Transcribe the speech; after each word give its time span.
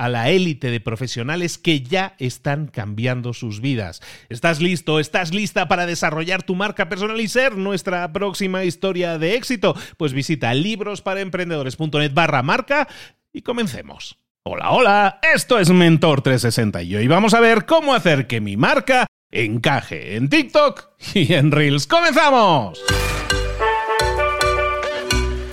a 0.00 0.08
la 0.08 0.30
élite 0.30 0.70
de 0.70 0.80
profesionales 0.80 1.58
que 1.58 1.82
ya 1.82 2.14
están 2.18 2.68
cambiando 2.68 3.34
sus 3.34 3.60
vidas. 3.60 4.00
¿Estás 4.30 4.62
listo? 4.62 4.98
¿Estás 4.98 5.34
lista 5.34 5.68
para 5.68 5.84
desarrollar 5.84 6.42
tu 6.42 6.54
marca 6.54 6.88
personal 6.88 7.20
y 7.20 7.28
ser 7.28 7.58
nuestra 7.58 8.10
próxima 8.10 8.64
historia 8.64 9.18
de 9.18 9.34
éxito? 9.34 9.76
Pues 9.98 10.14
visita 10.14 10.54
librosparaemprendedores.net 10.54 12.14
barra 12.14 12.42
marca 12.42 12.88
y 13.30 13.42
comencemos. 13.42 14.16
Hola, 14.42 14.70
hola, 14.70 15.20
esto 15.34 15.58
es 15.58 15.68
Mentor 15.68 16.22
360 16.22 16.82
y 16.82 16.96
hoy 16.96 17.06
vamos 17.06 17.34
a 17.34 17.40
ver 17.40 17.66
cómo 17.66 17.92
hacer 17.92 18.26
que 18.26 18.40
mi 18.40 18.56
marca 18.56 19.06
encaje 19.30 20.16
en 20.16 20.30
TikTok 20.30 20.92
y 21.12 21.34
en 21.34 21.52
Reels. 21.52 21.86
¡Comenzamos! 21.86 22.80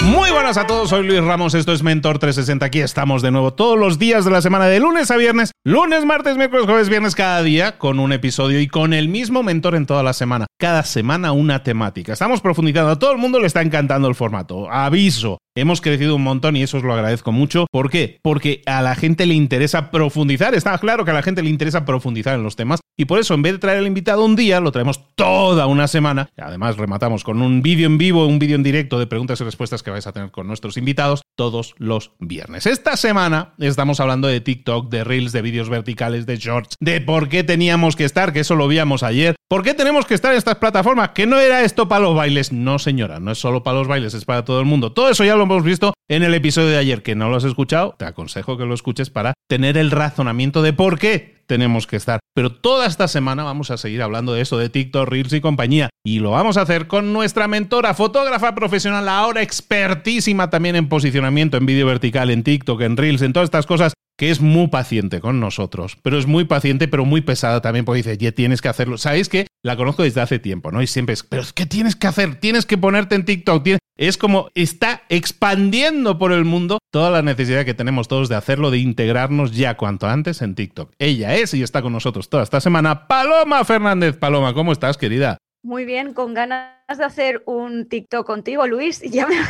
Muy 0.07 0.31
buenas 0.31 0.55
a 0.55 0.65
todos, 0.65 0.89
soy 0.89 1.05
Luis 1.05 1.21
Ramos, 1.21 1.53
esto 1.53 1.73
es 1.73 1.83
Mentor 1.83 2.17
360, 2.17 2.65
aquí 2.65 2.79
estamos 2.79 3.21
de 3.21 3.29
nuevo 3.29 3.53
todos 3.53 3.77
los 3.77 3.99
días 3.99 4.23
de 4.23 4.31
la 4.31 4.41
semana, 4.41 4.67
de 4.67 4.79
lunes 4.79 5.11
a 5.11 5.17
viernes, 5.17 5.51
lunes, 5.65 6.05
martes, 6.05 6.37
miércoles, 6.37 6.65
jueves, 6.65 6.87
viernes, 6.87 7.13
cada 7.13 7.43
día 7.43 7.77
con 7.77 7.99
un 7.99 8.13
episodio 8.13 8.61
y 8.61 8.67
con 8.67 8.93
el 8.93 9.09
mismo 9.09 9.43
mentor 9.43 9.75
en 9.75 9.85
toda 9.85 10.03
la 10.03 10.13
semana, 10.13 10.45
cada 10.57 10.83
semana 10.83 11.33
una 11.33 11.61
temática. 11.61 12.13
Estamos 12.13 12.39
profundizando, 12.39 12.91
a 12.91 12.99
todo 12.99 13.11
el 13.11 13.17
mundo 13.17 13.41
le 13.41 13.47
está 13.47 13.61
encantando 13.61 14.07
el 14.07 14.15
formato, 14.15 14.71
aviso, 14.71 15.39
hemos 15.57 15.81
crecido 15.81 16.15
un 16.15 16.23
montón 16.23 16.55
y 16.55 16.63
eso 16.63 16.77
os 16.77 16.83
lo 16.83 16.93
agradezco 16.93 17.31
mucho. 17.31 17.65
¿Por 17.71 17.89
qué? 17.89 18.19
Porque 18.21 18.61
a 18.65 18.81
la 18.81 18.95
gente 18.95 19.25
le 19.25 19.33
interesa 19.33 19.91
profundizar. 19.91 20.53
Está 20.55 20.77
claro 20.77 21.03
que 21.03 21.11
a 21.11 21.15
la 21.15 21.23
gente 21.23 21.41
le 21.41 21.49
interesa 21.49 21.85
profundizar 21.85 22.35
en 22.35 22.43
los 22.43 22.55
temas. 22.55 22.79
Y 22.99 23.05
por 23.05 23.19
eso, 23.19 23.33
en 23.33 23.41
vez 23.41 23.53
de 23.53 23.59
traer 23.59 23.79
al 23.79 23.87
invitado 23.87 24.25
un 24.25 24.35
día, 24.35 24.59
lo 24.59 24.71
traemos 24.71 25.15
toda 25.15 25.67
una 25.67 25.87
semana. 25.87 26.29
Además, 26.37 26.77
rematamos 26.77 27.23
con 27.23 27.41
un 27.41 27.61
vídeo 27.61 27.85
en 27.85 27.97
vivo, 27.97 28.25
un 28.25 28.39
vídeo 28.39 28.55
en 28.55 28.63
directo 28.63 28.97
de 28.97 29.07
preguntas 29.07 29.39
y 29.41 29.43
respuestas 29.43 29.83
que 29.83 29.91
vais 29.91 30.07
a 30.07 30.13
tener 30.13 30.31
con 30.31 30.47
nuestros 30.47 30.77
invitados 30.77 31.21
todos 31.35 31.75
los 31.77 32.11
viernes. 32.19 32.65
Esta 32.65 32.97
semana 32.97 33.53
estamos 33.59 33.99
hablando 33.99 34.27
de 34.27 34.41
TikTok, 34.41 34.89
de 34.89 35.03
Reels, 35.03 35.31
de 35.31 35.41
vídeos 35.41 35.69
verticales, 35.69 36.25
de 36.25 36.37
shorts, 36.37 36.75
de 36.79 37.01
por 37.01 37.29
qué 37.29 37.43
teníamos 37.43 37.95
que 37.95 38.05
estar, 38.05 38.33
que 38.33 38.39
eso 38.39 38.55
lo 38.55 38.67
víamos 38.67 39.03
ayer. 39.03 39.35
¿Por 39.47 39.63
qué 39.63 39.73
tenemos 39.73 40.05
que 40.05 40.13
estar 40.13 40.31
en 40.33 40.39
estas 40.39 40.55
plataformas? 40.55 41.09
Que 41.09 41.25
no 41.25 41.39
era 41.39 41.63
esto 41.63 41.87
para 41.87 42.01
los 42.01 42.15
bailes. 42.15 42.51
No, 42.51 42.79
señora, 42.79 43.19
no 43.19 43.31
es 43.31 43.37
solo 43.37 43.63
para 43.63 43.77
los 43.77 43.87
bailes, 43.87 44.13
es 44.13 44.25
para 44.25 44.43
todo 44.43 44.59
el 44.59 44.65
mundo. 44.65 44.91
Todo 44.91 45.09
eso 45.09 45.23
ya 45.23 45.35
lo 45.35 45.46
hemos 45.47 45.63
visto 45.63 45.93
en 46.09 46.23
el 46.23 46.33
episodio 46.33 46.69
de 46.69 46.77
ayer. 46.77 47.03
Que 47.03 47.15
no 47.15 47.29
lo 47.29 47.37
has 47.37 47.43
escuchado, 47.43 47.95
te 47.97 48.05
aconsejo 48.05 48.57
que 48.57 48.65
lo 48.65 48.73
escuches 48.73 49.09
para 49.09 49.33
tener 49.49 49.77
el 49.77 49.91
razonamiento 49.91 50.61
de 50.61 50.73
por 50.73 50.99
qué 50.99 51.37
tenemos 51.47 51.87
que 51.87 51.95
estar. 51.95 52.19
Pero 52.35 52.51
toda 52.51 52.85
esta 52.85 53.07
semana 53.07 53.43
vamos 53.43 53.71
a 53.71 53.77
seguir 53.77 54.01
hablando 54.01 54.33
de 54.33 54.41
eso, 54.41 54.57
de 54.57 54.69
TikTok, 54.69 55.07
Reels 55.07 55.33
y 55.33 55.41
compañía. 55.41 55.89
Y 56.05 56.19
lo 56.19 56.31
vamos 56.31 56.57
a 56.57 56.61
hacer 56.61 56.87
con 56.87 57.13
nuestra 57.13 57.47
mentora, 57.47 57.93
fotógrafa 57.93 58.53
profesional, 58.53 59.07
ahora 59.09 59.41
expertísima 59.41 60.49
también 60.49 60.75
en 60.75 60.89
posicionamiento 60.89 61.57
en 61.57 61.65
vídeo 61.65 61.87
vertical, 61.87 62.29
en 62.29 62.43
TikTok, 62.43 62.81
en 62.81 62.97
Reels, 62.97 63.21
en 63.21 63.33
todas 63.33 63.47
estas 63.47 63.65
cosas 63.65 63.93
que 64.17 64.31
es 64.31 64.41
muy 64.41 64.67
paciente 64.67 65.21
con 65.21 65.39
nosotros, 65.39 65.95
pero 66.01 66.17
es 66.17 66.25
muy 66.25 66.45
paciente, 66.45 66.87
pero 66.87 67.05
muy 67.05 67.21
pesada 67.21 67.61
también, 67.61 67.85
porque 67.85 67.97
dice, 67.97 68.17
ya 68.17 68.31
tienes 68.31 68.61
que 68.61 68.67
hacerlo. 68.67 68.97
¿Sabéis 68.97 69.29
que 69.29 69.47
La 69.63 69.75
conozco 69.75 70.03
desde 70.03 70.21
hace 70.21 70.39
tiempo, 70.39 70.71
¿no? 70.71 70.81
Y 70.81 70.87
siempre 70.87 71.13
es, 71.13 71.23
pero 71.23 71.41
es 71.41 71.53
que 71.53 71.65
tienes 71.65 71.95
que 71.95 72.07
hacer, 72.07 72.35
tienes 72.39 72.65
que 72.65 72.77
ponerte 72.77 73.15
en 73.15 73.25
TikTok. 73.25 73.63
Es 73.97 74.17
como 74.17 74.49
está 74.53 75.01
expandiendo 75.09 76.17
por 76.17 76.31
el 76.31 76.45
mundo 76.45 76.77
toda 76.91 77.09
la 77.09 77.21
necesidad 77.21 77.65
que 77.65 77.73
tenemos 77.73 78.07
todos 78.07 78.29
de 78.29 78.35
hacerlo, 78.35 78.71
de 78.71 78.77
integrarnos 78.77 79.51
ya 79.55 79.75
cuanto 79.75 80.07
antes 80.07 80.41
en 80.41 80.55
TikTok. 80.55 80.91
Ella 80.99 81.35
es 81.35 81.53
y 81.53 81.63
está 81.63 81.81
con 81.81 81.93
nosotros 81.93 82.29
toda 82.29 82.43
esta 82.43 82.61
semana, 82.61 83.07
Paloma 83.07 83.65
Fernández. 83.65 84.15
Paloma, 84.17 84.53
¿cómo 84.53 84.71
estás, 84.71 84.97
querida? 84.97 85.37
Muy 85.63 85.85
bien, 85.85 86.13
con 86.13 86.33
ganas 86.33 86.69
de 86.95 87.03
hacer 87.03 87.41
un 87.45 87.89
TikTok 87.89 88.25
contigo, 88.25 88.67
Luis. 88.67 89.01
Ya 89.01 89.27
me... 89.27 89.35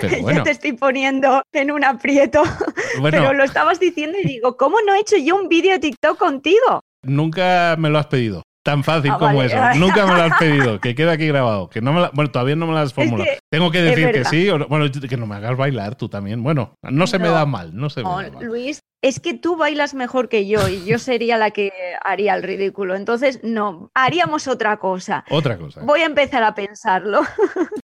ya 0.34 0.42
te 0.42 0.50
estoy 0.50 0.72
poniendo 0.72 1.42
en 1.52 1.70
un 1.70 1.84
aprieto. 1.84 2.42
Pero 3.02 3.32
lo 3.32 3.44
estabas 3.44 3.80
diciendo 3.80 4.18
y 4.22 4.26
digo, 4.26 4.56
¿cómo 4.56 4.76
no 4.86 4.94
he 4.94 5.00
hecho 5.00 5.16
yo 5.16 5.36
un 5.36 5.48
vídeo 5.48 5.72
de 5.72 5.78
TikTok 5.78 6.18
contigo? 6.18 6.80
Nunca 7.02 7.76
me 7.78 7.90
lo 7.90 7.98
has 7.98 8.06
pedido. 8.06 8.42
Tan 8.68 8.84
fácil 8.84 9.12
ah, 9.14 9.18
como 9.18 9.42
eso. 9.42 9.56
Nunca 9.76 10.04
me 10.04 10.12
lo 10.12 10.24
has 10.24 10.38
pedido. 10.38 10.78
Que 10.78 10.94
queda 10.94 11.12
aquí 11.12 11.26
grabado. 11.26 11.70
Que 11.70 11.80
no 11.80 11.94
me 11.94 12.10
bueno, 12.12 12.30
todavía 12.30 12.54
no 12.54 12.66
me 12.66 12.72
lo 12.72 12.78
has 12.80 12.92
formulado. 12.92 13.30
Tengo 13.50 13.70
que 13.70 13.80
decir 13.80 14.12
que 14.12 14.26
sí. 14.26 14.50
bueno, 14.68 14.84
que 14.90 15.16
no 15.16 15.26
me 15.26 15.36
hagas 15.36 15.56
bailar 15.56 15.94
tú 15.94 16.10
también. 16.10 16.42
Bueno, 16.42 16.74
no 16.82 17.06
se 17.06 17.18
me 17.18 17.28
da 17.28 17.46
mal. 17.46 17.74
No 17.74 17.88
se 17.88 18.02
me 18.02 18.10
da 18.10 18.30
mal. 18.30 18.44
Luis, 18.44 18.80
es 19.00 19.20
que 19.20 19.32
tú 19.32 19.56
bailas 19.56 19.94
mejor 19.94 20.28
que 20.28 20.46
yo 20.46 20.68
y 20.68 20.84
yo 20.84 20.98
sería 20.98 21.38
la 21.38 21.50
que 21.50 21.72
haría 22.04 22.34
el 22.34 22.42
ridículo. 22.42 22.94
Entonces, 22.94 23.40
no, 23.42 23.90
haríamos 23.94 24.48
otra 24.48 24.76
cosa. 24.76 25.24
Otra 25.30 25.56
cosa. 25.56 25.80
Voy 25.82 26.00
a 26.00 26.06
empezar 26.06 26.42
a 26.42 26.54
pensarlo. 26.54 27.22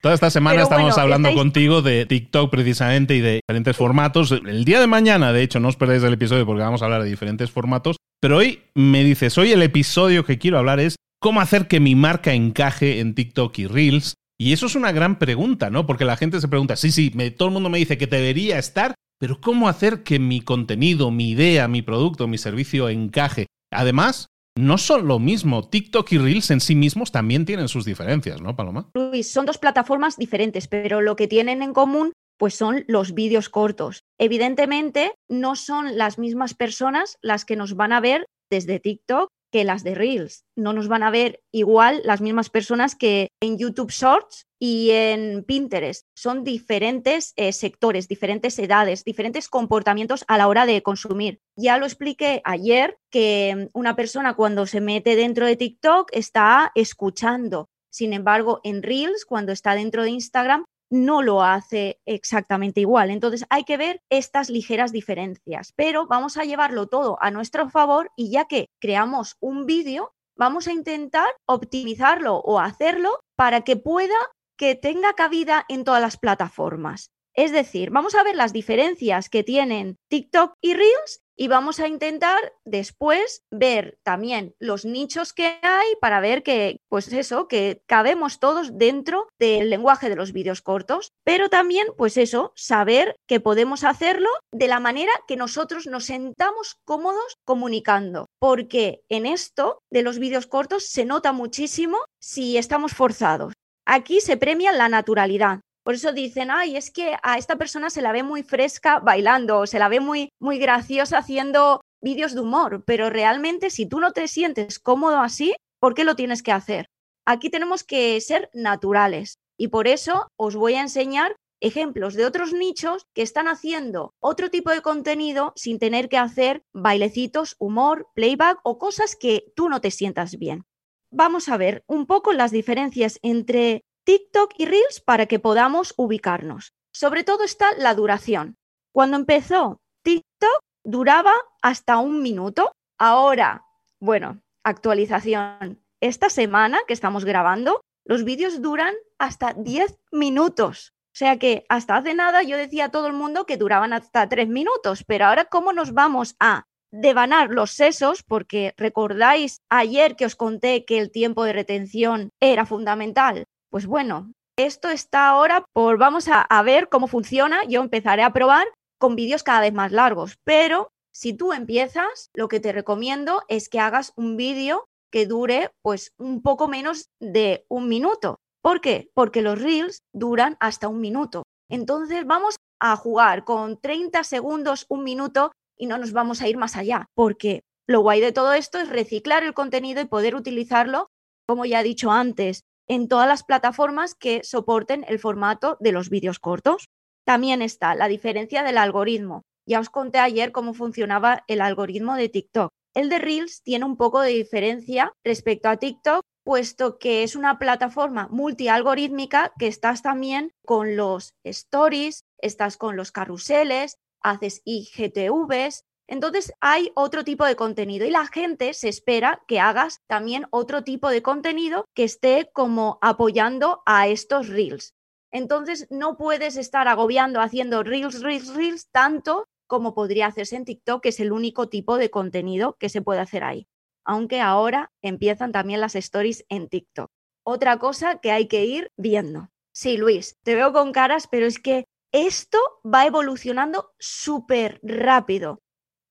Toda 0.02 0.14
esta 0.14 0.30
semana 0.30 0.62
estamos 0.62 0.98
hablando 0.98 1.34
contigo 1.34 1.82
de 1.82 2.06
TikTok 2.06 2.52
precisamente 2.52 3.16
y 3.16 3.22
de 3.22 3.42
diferentes 3.42 3.76
formatos. 3.76 4.32
El 4.32 4.64
día 4.64 4.80
de 4.80 4.88
mañana, 4.88 5.34
de 5.34 5.42
hecho, 5.42 5.60
no 5.60 5.70
os 5.70 5.76
perdáis 5.76 6.04
el 6.04 6.14
episodio 6.14 6.46
porque 6.46 6.62
vamos 6.62 6.82
a 6.82 6.86
hablar 6.86 7.02
de 7.02 7.10
diferentes 7.10 7.50
formatos. 7.50 7.97
Pero 8.20 8.38
hoy 8.38 8.64
me 8.74 9.04
dices, 9.04 9.38
hoy 9.38 9.52
el 9.52 9.62
episodio 9.62 10.26
que 10.26 10.40
quiero 10.40 10.58
hablar 10.58 10.80
es 10.80 10.96
cómo 11.20 11.40
hacer 11.40 11.68
que 11.68 11.80
mi 11.80 11.94
marca 11.94 12.34
encaje 12.34 13.00
en 13.00 13.14
TikTok 13.14 13.60
y 13.60 13.68
Reels. 13.68 14.16
Y 14.40 14.54
eso 14.54 14.66
es 14.66 14.76
una 14.76 14.92
gran 14.92 15.20
pregunta, 15.20 15.70
¿no? 15.70 15.86
Porque 15.86 16.06
la 16.06 16.18
gente 16.18 16.42
se 16.42 16.48
pregunta, 16.48 16.76
sí, 16.76 16.92
sí, 16.92 17.12
todo 17.38 17.50
el 17.50 17.54
mundo 17.54 17.70
me 17.70 17.78
dice 17.78 17.98
que 17.98 18.08
debería 18.08 18.58
estar, 18.58 18.96
pero 19.20 19.40
¿cómo 19.40 19.68
hacer 19.68 20.04
que 20.04 20.18
mi 20.20 20.42
contenido, 20.42 21.12
mi 21.12 21.30
idea, 21.30 21.68
mi 21.68 21.84
producto, 21.84 22.28
mi 22.28 22.38
servicio 22.40 22.90
encaje? 22.90 23.46
Además, 23.72 24.28
no 24.58 24.80
son 24.80 25.08
lo 25.08 25.20
mismo. 25.20 25.68
TikTok 25.68 26.12
y 26.12 26.18
Reels 26.18 26.50
en 26.50 26.60
sí 26.60 26.76
mismos 26.76 27.12
también 27.12 27.46
tienen 27.46 27.68
sus 27.68 27.86
diferencias, 27.86 28.42
¿no, 28.42 28.56
Paloma? 28.56 28.90
Luis, 28.96 29.32
son 29.32 29.46
dos 29.46 29.60
plataformas 29.60 30.18
diferentes, 30.18 30.68
pero 30.68 31.02
lo 31.02 31.16
que 31.16 31.28
tienen 31.28 31.62
en 31.62 31.74
común 31.74 32.14
pues 32.38 32.56
son 32.56 32.86
los 32.88 33.14
vídeos 33.14 33.50
cortos. 33.50 34.04
Evidentemente, 34.20 35.14
no 35.28 35.56
son 35.56 35.98
las 35.98 36.18
mismas 36.18 36.54
personas 36.54 37.18
las 37.22 37.46
que 37.46 37.56
nos 37.56 37.76
van 37.76 37.94
a 37.94 38.00
ver 38.00 38.26
desde 38.50 38.80
TikTok 38.80 39.30
que 39.52 39.64
las 39.64 39.84
de 39.84 39.96
Reels. 39.96 40.46
No 40.56 40.74
nos 40.74 40.88
van 40.88 41.04
a 41.04 41.12
ver 41.12 41.42
igual 41.54 42.02
las 42.04 42.22
mismas 42.22 42.50
personas 42.50 42.96
que 42.96 43.30
en 43.42 43.58
YouTube 43.58 43.92
Shorts 43.92 44.46
y 44.60 44.92
en 44.92 45.44
Pinterest. 45.44 46.06
Son 46.16 46.44
diferentes 46.44 47.34
eh, 47.36 47.54
sectores, 47.54 48.08
diferentes 48.08 48.58
edades, 48.60 49.04
diferentes 49.04 49.48
comportamientos 49.48 50.26
a 50.28 50.38
la 50.38 50.48
hora 50.48 50.66
de 50.66 50.82
consumir. 50.82 51.40
Ya 51.56 51.78
lo 51.78 51.86
expliqué 51.86 52.42
ayer 52.44 52.98
que 53.10 53.70
una 53.74 53.96
persona 53.96 54.36
cuando 54.36 54.66
se 54.66 54.82
mete 54.82 55.16
dentro 55.16 55.46
de 55.46 55.56
TikTok 55.56 56.10
está 56.12 56.72
escuchando, 56.76 57.70
Sin 57.90 58.14
embargo, 58.14 58.60
en 58.64 58.84
Reels, 58.84 59.26
cuando 59.26 59.52
está 59.52 59.74
dentro 59.74 60.04
de 60.04 60.10
Instagram, 60.12 60.66
no 60.90 61.22
lo 61.22 61.44
hace 61.44 62.00
exactamente 62.06 62.82
igual. 62.82 63.12
Entonces 63.12 63.46
hay 63.50 63.64
que 63.64 63.78
ver 63.78 64.02
estas 64.10 64.50
ligeras 64.50 64.92
diferencias, 64.92 65.74
pero 65.76 66.08
vamos 66.08 66.38
a 66.38 66.44
llevarlo 66.44 66.88
todo 66.88 67.18
a 67.22 67.32
nuestro 67.32 67.70
favor 67.70 68.12
y 68.16 68.32
ya 68.32 68.46
que 68.46 68.68
creamos 68.80 69.36
un 69.40 69.66
vídeo, 69.66 70.14
vamos 70.38 70.68
a 70.68 70.74
intentar 70.74 71.30
optimizarlo 71.46 72.38
o 72.38 72.60
hacerlo 72.60 73.20
para 73.36 73.62
que 73.62 73.76
pueda 73.76 74.16
que 74.58 74.76
tenga 74.76 75.14
cabida 75.14 75.66
en 75.70 75.84
todas 75.84 76.02
las 76.02 76.18
plataformas. 76.18 77.12
Es 77.36 77.52
decir, 77.52 77.92
vamos 77.92 78.16
a 78.16 78.24
ver 78.24 78.36
las 78.36 78.52
diferencias 78.52 79.30
que 79.30 79.44
tienen 79.44 79.98
TikTok 80.10 80.54
y 80.60 80.74
Reels 80.74 81.22
y 81.38 81.48
vamos 81.48 81.80
a 81.80 81.88
intentar 81.88 82.54
después 82.66 83.44
ver 83.52 84.00
también 84.04 84.56
los 84.60 84.84
nichos 84.84 85.34
que 85.34 85.60
hay 85.62 85.88
para 86.02 86.20
ver 86.20 86.44
que, 86.44 86.82
pues 86.90 87.14
eso, 87.14 87.48
que 87.48 87.82
cabemos 87.86 88.40
todos 88.40 88.78
dentro 88.78 89.28
del 89.40 89.70
lenguaje 89.70 90.10
de 90.10 90.16
los 90.16 90.34
vídeos 90.34 90.62
cortos, 90.62 91.14
pero 91.24 91.50
también, 91.50 91.88
pues 91.96 92.18
eso, 92.18 92.52
saber 92.56 93.16
que 93.28 93.40
podemos 93.40 93.84
hacerlo 93.84 94.30
de 94.52 94.68
la 94.68 94.80
manera 94.80 95.12
que 95.28 95.38
nosotros 95.38 95.86
nos 95.86 96.06
sentamos 96.06 96.76
cómodos 96.84 97.38
comunicando, 97.46 98.26
porque 98.40 99.04
en 99.10 99.26
esto 99.28 99.84
de 99.92 100.02
los 100.02 100.18
vídeos 100.18 100.48
cortos 100.48 100.88
se 100.88 101.06
nota 101.06 101.32
muchísimo 101.32 102.00
si 102.20 102.58
estamos 102.58 102.94
forzados. 102.94 103.54
Aquí 103.86 104.20
se 104.20 104.36
premia 104.36 104.74
la 104.74 104.90
naturalidad. 104.90 105.62
Por 105.88 105.96
eso 105.96 106.12
dicen, 106.12 106.52
ay, 106.52 106.76
es 106.76 106.92
que 106.92 107.16
a 107.24 107.38
esta 107.38 107.56
persona 107.56 107.90
se 107.90 108.02
la 108.02 108.12
ve 108.12 108.22
muy 108.22 108.44
fresca 108.44 109.00
bailando, 109.00 109.60
o 109.60 109.68
se 109.68 109.80
la 109.80 109.88
ve 109.88 110.02
muy, 110.02 110.34
muy 110.38 110.60
graciosa 110.60 111.20
haciendo 111.20 111.80
vídeos 112.02 112.34
de 112.34 112.42
humor, 112.42 112.84
pero 112.86 113.10
realmente 113.10 113.70
si 113.70 113.86
tú 113.86 114.02
no 114.02 114.12
te 114.12 114.28
sientes 114.28 114.80
cómodo 114.80 115.22
así, 115.22 115.56
¿por 115.80 115.94
qué 115.94 116.04
lo 116.04 116.18
tienes 116.18 116.44
que 116.44 116.52
hacer? 116.52 116.88
Aquí 117.26 117.50
tenemos 117.50 117.86
que 117.86 118.20
ser 118.20 118.50
naturales 118.54 119.38
y 119.58 119.70
por 119.70 119.88
eso 119.88 120.28
os 120.36 120.58
voy 120.58 120.74
a 120.74 120.82
enseñar 120.82 121.38
ejemplos 121.62 122.16
de 122.16 122.26
otros 122.26 122.52
nichos 122.52 123.06
que 123.16 123.22
están 123.22 123.48
haciendo 123.48 124.12
otro 124.20 124.50
tipo 124.50 124.72
de 124.72 124.82
contenido 124.82 125.54
sin 125.56 125.80
tener 125.80 126.10
que 126.10 126.18
hacer 126.18 126.64
bailecitos, 126.74 127.56
humor, 127.60 128.10
playback 128.14 128.60
o 128.64 128.78
cosas 128.78 129.16
que 129.16 129.54
tú 129.56 129.70
no 129.70 129.80
te 129.80 129.92
sientas 129.92 130.38
bien. 130.38 130.66
Vamos 131.14 131.48
a 131.48 131.56
ver 131.56 131.86
un 131.88 132.08
poco 132.08 132.34
las 132.34 132.52
diferencias 132.52 133.20
entre 133.22 133.86
TikTok 134.08 134.54
y 134.58 134.66
Reels 134.66 135.02
para 135.02 135.26
que 135.26 135.38
podamos 135.38 135.94
ubicarnos. 135.98 136.72
Sobre 136.94 137.26
todo 137.26 137.44
está 137.44 137.74
la 137.78 137.94
duración. 137.94 138.56
Cuando 138.94 139.18
empezó 139.18 139.82
TikTok 140.02 140.62
duraba 140.86 141.34
hasta 141.62 141.98
un 141.98 142.22
minuto. 142.22 142.72
Ahora, 142.98 143.66
bueno, 144.00 144.42
actualización. 144.64 145.84
Esta 146.00 146.30
semana 146.30 146.80
que 146.88 146.94
estamos 146.94 147.26
grabando, 147.26 147.82
los 148.06 148.24
vídeos 148.24 148.62
duran 148.62 148.96
hasta 149.20 149.52
10 149.52 149.98
minutos. 150.14 150.94
O 151.08 151.18
sea 151.18 151.38
que 151.38 151.66
hasta 151.68 151.98
hace 151.98 152.14
nada 152.14 152.44
yo 152.44 152.56
decía 152.56 152.86
a 152.86 152.92
todo 152.92 153.08
el 153.08 153.14
mundo 153.14 153.46
que 153.46 153.58
duraban 153.58 153.92
hasta 153.92 154.30
3 154.30 154.48
minutos, 154.48 155.04
pero 155.06 155.26
ahora 155.26 155.44
¿cómo 155.44 155.74
nos 155.74 155.94
vamos 155.94 156.38
a 156.40 156.64
devanar 156.94 157.50
los 157.50 157.72
sesos? 157.72 158.24
Porque 158.24 158.74
recordáis 158.78 159.60
ayer 159.68 160.16
que 160.16 160.26
os 160.26 160.38
conté 160.38 160.86
que 160.86 160.98
el 160.98 161.12
tiempo 161.12 161.44
de 161.44 161.52
retención 161.52 162.30
era 162.40 162.66
fundamental. 162.66 163.44
Pues 163.70 163.86
bueno, 163.86 164.32
esto 164.58 164.90
está 164.90 165.28
ahora 165.28 165.66
por, 165.74 165.98
vamos 165.98 166.28
a, 166.30 166.64
ver 166.64 166.90
cómo 166.90 167.08
funciona. 167.08 167.64
Yo 167.66 167.82
empezaré 167.82 168.24
a 168.24 168.34
probar 168.34 168.68
con 169.00 169.16
vídeos 169.16 169.44
cada 169.44 169.62
vez 169.62 169.74
más 169.74 169.92
largos, 169.92 170.38
pero 170.44 170.90
si 171.14 171.34
tú 171.34 171.54
empiezas, 171.54 172.30
lo 172.34 172.48
que 172.48 172.60
te 172.60 172.72
recomiendo 172.72 173.44
es 173.50 173.70
que 173.70 173.80
hagas 173.80 174.14
un 174.16 174.38
vídeo 174.38 174.86
que 175.12 175.26
dure 175.26 175.72
pues 175.84 176.14
un 176.18 176.42
poco 176.42 176.68
menos 176.68 177.10
de 177.20 177.66
un 177.70 177.88
minuto. 177.88 178.38
¿Por 178.64 178.82
qué? 178.82 179.10
Porque 179.14 179.42
los 179.42 179.62
reels 179.62 180.02
duran 180.14 180.58
hasta 180.60 180.88
un 180.88 181.02
minuto. 181.02 181.44
Entonces 181.70 182.26
vamos 182.26 182.56
a 182.80 182.96
jugar 182.96 183.44
con 183.44 183.80
30 183.80 184.24
segundos, 184.24 184.86
un 184.90 185.04
minuto 185.04 185.52
y 185.78 185.88
no 185.88 185.98
nos 185.98 186.14
vamos 186.14 186.42
a 186.42 186.48
ir 186.48 186.58
más 186.58 186.76
allá, 186.76 187.06
porque 187.16 187.62
lo 187.88 188.02
guay 188.02 188.22
de 188.22 188.32
todo 188.32 188.54
esto 188.54 188.80
es 188.80 188.90
reciclar 188.90 189.44
el 189.44 189.54
contenido 189.54 190.02
y 190.02 190.06
poder 190.06 190.36
utilizarlo, 190.36 191.08
como 191.48 191.66
ya 191.66 191.82
he 191.82 191.84
dicho 191.84 192.12
antes, 192.12 192.64
en 192.88 193.08
todas 193.08 193.28
las 193.28 193.44
plataformas 193.44 194.16
que 194.16 194.44
soporten 194.44 195.06
el 195.08 195.20
formato 195.20 195.78
de 195.80 195.92
los 195.92 196.10
vídeos 196.10 196.40
cortos. 196.40 196.90
También 197.26 197.62
está 197.62 197.96
la 197.96 198.08
diferencia 198.08 198.64
del 198.64 198.78
algoritmo. 198.78 199.44
Ya 199.68 199.80
os 199.80 199.90
conté 199.90 200.20
ayer 200.20 200.52
cómo 200.52 200.74
funcionaba 200.74 201.44
el 201.48 201.62
algoritmo 201.62 202.16
de 202.16 202.30
TikTok. 202.30 202.72
El 202.94 203.10
de 203.10 203.20
Reels 203.20 203.62
tiene 203.64 203.86
un 203.86 203.98
poco 203.98 204.22
de 204.22 204.32
diferencia 204.32 205.14
respecto 205.24 205.70
a 205.70 205.78
TikTok, 205.78 206.22
puesto 206.44 206.98
que 206.98 207.24
es 207.24 207.36
una 207.36 207.60
plataforma 207.60 208.30
multialgorítmica 208.32 209.52
que 209.60 209.68
estás 209.68 210.02
también 210.02 210.54
con 210.66 210.96
los 210.96 211.34
stories, 211.44 212.24
estás 212.42 212.78
con 212.78 212.96
los 212.96 213.12
carruseles, 213.12 213.98
haces 214.22 214.62
IGTVs, 214.64 215.84
entonces 216.08 216.54
hay 216.62 216.92
otro 216.96 217.26
tipo 217.26 217.46
de 217.46 217.58
contenido 217.58 218.06
y 218.06 218.12
la 218.12 218.26
gente 218.28 218.74
se 218.74 218.88
espera 218.88 219.44
que 219.46 219.60
hagas 219.60 220.02
también 220.08 220.48
otro 220.52 220.84
tipo 220.84 221.10
de 221.10 221.22
contenido 221.22 221.86
que 221.94 222.06
esté 222.06 222.50
como 222.54 222.98
apoyando 223.02 223.84
a 223.86 224.08
estos 224.08 224.48
reels. 224.48 224.94
Entonces 225.32 225.86
no 225.90 226.18
puedes 226.18 226.56
estar 226.56 226.88
agobiando 226.88 227.42
haciendo 227.42 227.84
reels, 227.84 228.22
reels, 228.22 228.56
reels 228.56 228.88
tanto 228.92 229.50
como 229.68 229.94
podría 229.94 230.28
hacerse 230.28 230.56
en 230.56 230.64
TikTok, 230.64 231.04
que 231.04 231.10
es 231.10 231.20
el 231.20 231.34
único 231.34 231.68
tipo 231.68 231.98
de 231.98 232.10
contenido 232.10 232.78
que 232.80 232.88
se 232.88 233.02
puede 233.02 233.20
hacer 233.20 233.44
ahí. 233.44 233.68
Aunque 234.06 234.40
ahora 234.40 234.94
empiezan 235.02 235.52
también 235.52 235.82
las 235.82 235.96
stories 235.96 236.46
en 236.48 236.70
TikTok. 236.70 237.12
Otra 237.46 237.78
cosa 237.78 238.20
que 238.20 238.32
hay 238.32 238.48
que 238.48 238.64
ir 238.64 238.94
viendo. 238.96 239.50
Sí, 239.74 239.98
Luis, 239.98 240.38
te 240.44 240.56
veo 240.56 240.72
con 240.72 240.94
caras, 240.94 241.28
pero 241.30 241.46
es 241.46 241.60
que 241.60 241.86
esto 242.14 242.58
va 242.86 243.06
evolucionando 243.06 243.92
súper 244.00 244.80
rápido 244.82 245.60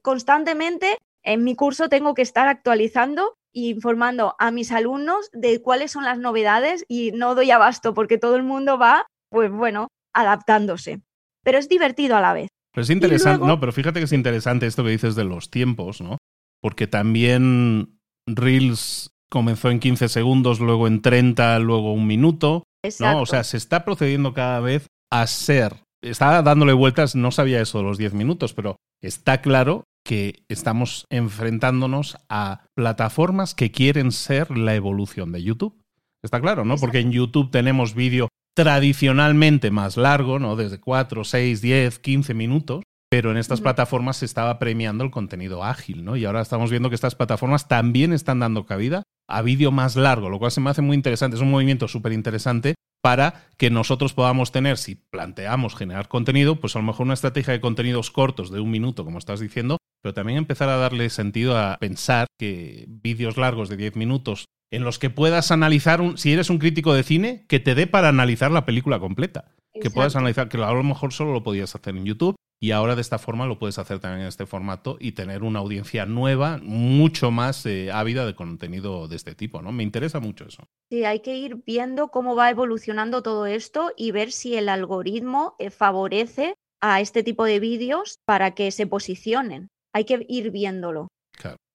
constantemente 0.06 0.98
en 1.24 1.42
mi 1.42 1.56
curso 1.56 1.88
tengo 1.88 2.14
que 2.14 2.22
estar 2.22 2.46
actualizando 2.46 3.34
e 3.52 3.70
informando 3.70 4.36
a 4.38 4.52
mis 4.52 4.70
alumnos 4.70 5.28
de 5.32 5.60
cuáles 5.60 5.90
son 5.90 6.04
las 6.04 6.20
novedades 6.20 6.84
y 6.88 7.10
no 7.10 7.34
doy 7.34 7.50
abasto 7.50 7.92
porque 7.92 8.16
todo 8.16 8.36
el 8.36 8.44
mundo 8.44 8.78
va, 8.78 9.06
pues 9.30 9.50
bueno, 9.50 9.88
adaptándose. 10.14 11.00
Pero 11.42 11.58
es 11.58 11.68
divertido 11.68 12.16
a 12.16 12.20
la 12.20 12.34
vez. 12.34 12.46
Pero 12.72 12.84
es 12.84 12.90
interesante, 12.90 13.44
no, 13.44 13.58
pero 13.58 13.72
fíjate 13.72 13.98
que 13.98 14.04
es 14.04 14.12
interesante 14.12 14.68
esto 14.68 14.84
que 14.84 14.90
dices 14.90 15.16
de 15.16 15.24
los 15.24 15.50
tiempos, 15.50 16.00
¿no? 16.00 16.18
Porque 16.62 16.86
también 16.86 17.98
Reels 18.28 19.10
comenzó 19.28 19.70
en 19.70 19.80
15 19.80 20.08
segundos, 20.08 20.60
luego 20.60 20.86
en 20.86 21.02
30, 21.02 21.58
luego 21.58 21.92
un 21.92 22.06
minuto, 22.06 22.62
¿no? 23.00 23.22
O 23.22 23.26
sea, 23.26 23.42
se 23.42 23.56
está 23.56 23.84
procediendo 23.84 24.34
cada 24.34 24.60
vez 24.60 24.86
a 25.10 25.26
ser 25.26 25.74
estaba 26.02 26.42
dándole 26.42 26.72
vueltas, 26.72 27.16
no 27.16 27.30
sabía 27.30 27.60
eso 27.60 27.78
de 27.78 27.84
los 27.84 27.98
10 27.98 28.14
minutos, 28.14 28.54
pero 28.54 28.76
está 29.02 29.40
claro 29.40 29.84
que 30.06 30.44
estamos 30.48 31.04
enfrentándonos 31.10 32.16
a 32.28 32.62
plataformas 32.74 33.56
que 33.56 33.72
quieren 33.72 34.12
ser 34.12 34.56
la 34.56 34.76
evolución 34.76 35.32
de 35.32 35.42
YouTube. 35.42 35.82
Está 36.22 36.40
claro, 36.40 36.64
¿no? 36.64 36.76
Porque 36.76 37.00
en 37.00 37.10
YouTube 37.10 37.50
tenemos 37.50 37.94
vídeo 37.94 38.28
tradicionalmente 38.54 39.72
más 39.72 39.96
largo, 39.96 40.38
¿no? 40.38 40.54
Desde 40.54 40.78
4, 40.78 41.24
6, 41.24 41.60
10, 41.60 41.98
15 41.98 42.34
minutos, 42.34 42.82
pero 43.10 43.32
en 43.32 43.36
estas 43.36 43.60
plataformas 43.60 44.18
se 44.18 44.26
estaba 44.26 44.60
premiando 44.60 45.02
el 45.02 45.10
contenido 45.10 45.64
ágil, 45.64 46.04
¿no? 46.04 46.16
Y 46.16 46.24
ahora 46.24 46.40
estamos 46.40 46.70
viendo 46.70 46.88
que 46.88 46.94
estas 46.94 47.16
plataformas 47.16 47.66
también 47.66 48.12
están 48.12 48.38
dando 48.38 48.64
cabida 48.64 49.02
a 49.28 49.42
vídeo 49.42 49.72
más 49.72 49.96
largo, 49.96 50.30
lo 50.30 50.38
cual 50.38 50.52
se 50.52 50.60
me 50.60 50.70
hace 50.70 50.82
muy 50.82 50.94
interesante. 50.94 51.34
Es 51.34 51.42
un 51.42 51.50
movimiento 51.50 51.88
súper 51.88 52.12
interesante 52.12 52.76
para 53.02 53.48
que 53.56 53.70
nosotros 53.70 54.14
podamos 54.14 54.52
tener, 54.52 54.78
si 54.78 54.94
planteamos 54.94 55.74
generar 55.74 56.06
contenido, 56.06 56.56
pues 56.60 56.76
a 56.76 56.78
lo 56.78 56.84
mejor 56.84 57.06
una 57.06 57.14
estrategia 57.14 57.52
de 57.52 57.60
contenidos 57.60 58.12
cortos 58.12 58.52
de 58.52 58.60
un 58.60 58.70
minuto, 58.70 59.04
como 59.04 59.18
estás 59.18 59.40
diciendo, 59.40 59.78
pero 60.02 60.14
también 60.14 60.38
empezar 60.38 60.68
a 60.68 60.76
darle 60.76 61.10
sentido 61.10 61.56
a 61.58 61.76
pensar 61.78 62.26
que 62.38 62.86
vídeos 62.88 63.36
largos 63.36 63.68
de 63.68 63.76
10 63.76 63.96
minutos 63.96 64.46
en 64.70 64.84
los 64.84 64.98
que 64.98 65.10
puedas 65.10 65.50
analizar, 65.50 66.00
un, 66.00 66.18
si 66.18 66.32
eres 66.32 66.50
un 66.50 66.58
crítico 66.58 66.92
de 66.94 67.02
cine, 67.02 67.44
que 67.48 67.60
te 67.60 67.74
dé 67.74 67.86
para 67.86 68.08
analizar 68.08 68.50
la 68.50 68.66
película 68.66 68.98
completa. 68.98 69.52
Que 69.78 69.90
puedas 69.90 70.16
analizar, 70.16 70.48
que 70.48 70.56
a 70.56 70.72
lo 70.72 70.82
mejor 70.82 71.12
solo 71.12 71.34
lo 71.34 71.42
podías 71.42 71.74
hacer 71.74 71.94
en 71.94 72.06
YouTube 72.06 72.34
y 72.58 72.70
ahora 72.70 72.94
de 72.94 73.02
esta 73.02 73.18
forma 73.18 73.46
lo 73.46 73.58
puedes 73.58 73.78
hacer 73.78 73.98
también 73.98 74.22
en 74.22 74.28
este 74.28 74.46
formato 74.46 74.96
y 74.98 75.12
tener 75.12 75.42
una 75.42 75.58
audiencia 75.58 76.06
nueva, 76.06 76.58
mucho 76.62 77.30
más 77.30 77.66
eh, 77.66 77.90
ávida 77.92 78.24
de 78.24 78.34
contenido 78.34 79.08
de 79.08 79.16
este 79.16 79.34
tipo, 79.34 79.60
¿no? 79.60 79.72
Me 79.72 79.82
interesa 79.82 80.20
mucho 80.20 80.46
eso. 80.46 80.66
Sí, 80.90 81.04
hay 81.04 81.20
que 81.20 81.36
ir 81.36 81.62
viendo 81.66 82.08
cómo 82.08 82.34
va 82.34 82.48
evolucionando 82.48 83.22
todo 83.22 83.44
esto 83.46 83.92
y 83.96 84.10
ver 84.12 84.32
si 84.32 84.56
el 84.56 84.70
algoritmo 84.70 85.54
eh, 85.58 85.70
favorece 85.70 86.54
a 86.80 87.00
este 87.00 87.22
tipo 87.22 87.44
de 87.44 87.60
vídeos 87.60 88.20
para 88.24 88.54
que 88.54 88.70
se 88.70 88.86
posicionen. 88.86 89.68
Hay 89.96 90.04
que 90.04 90.26
ir 90.28 90.50
viéndolo. 90.50 91.08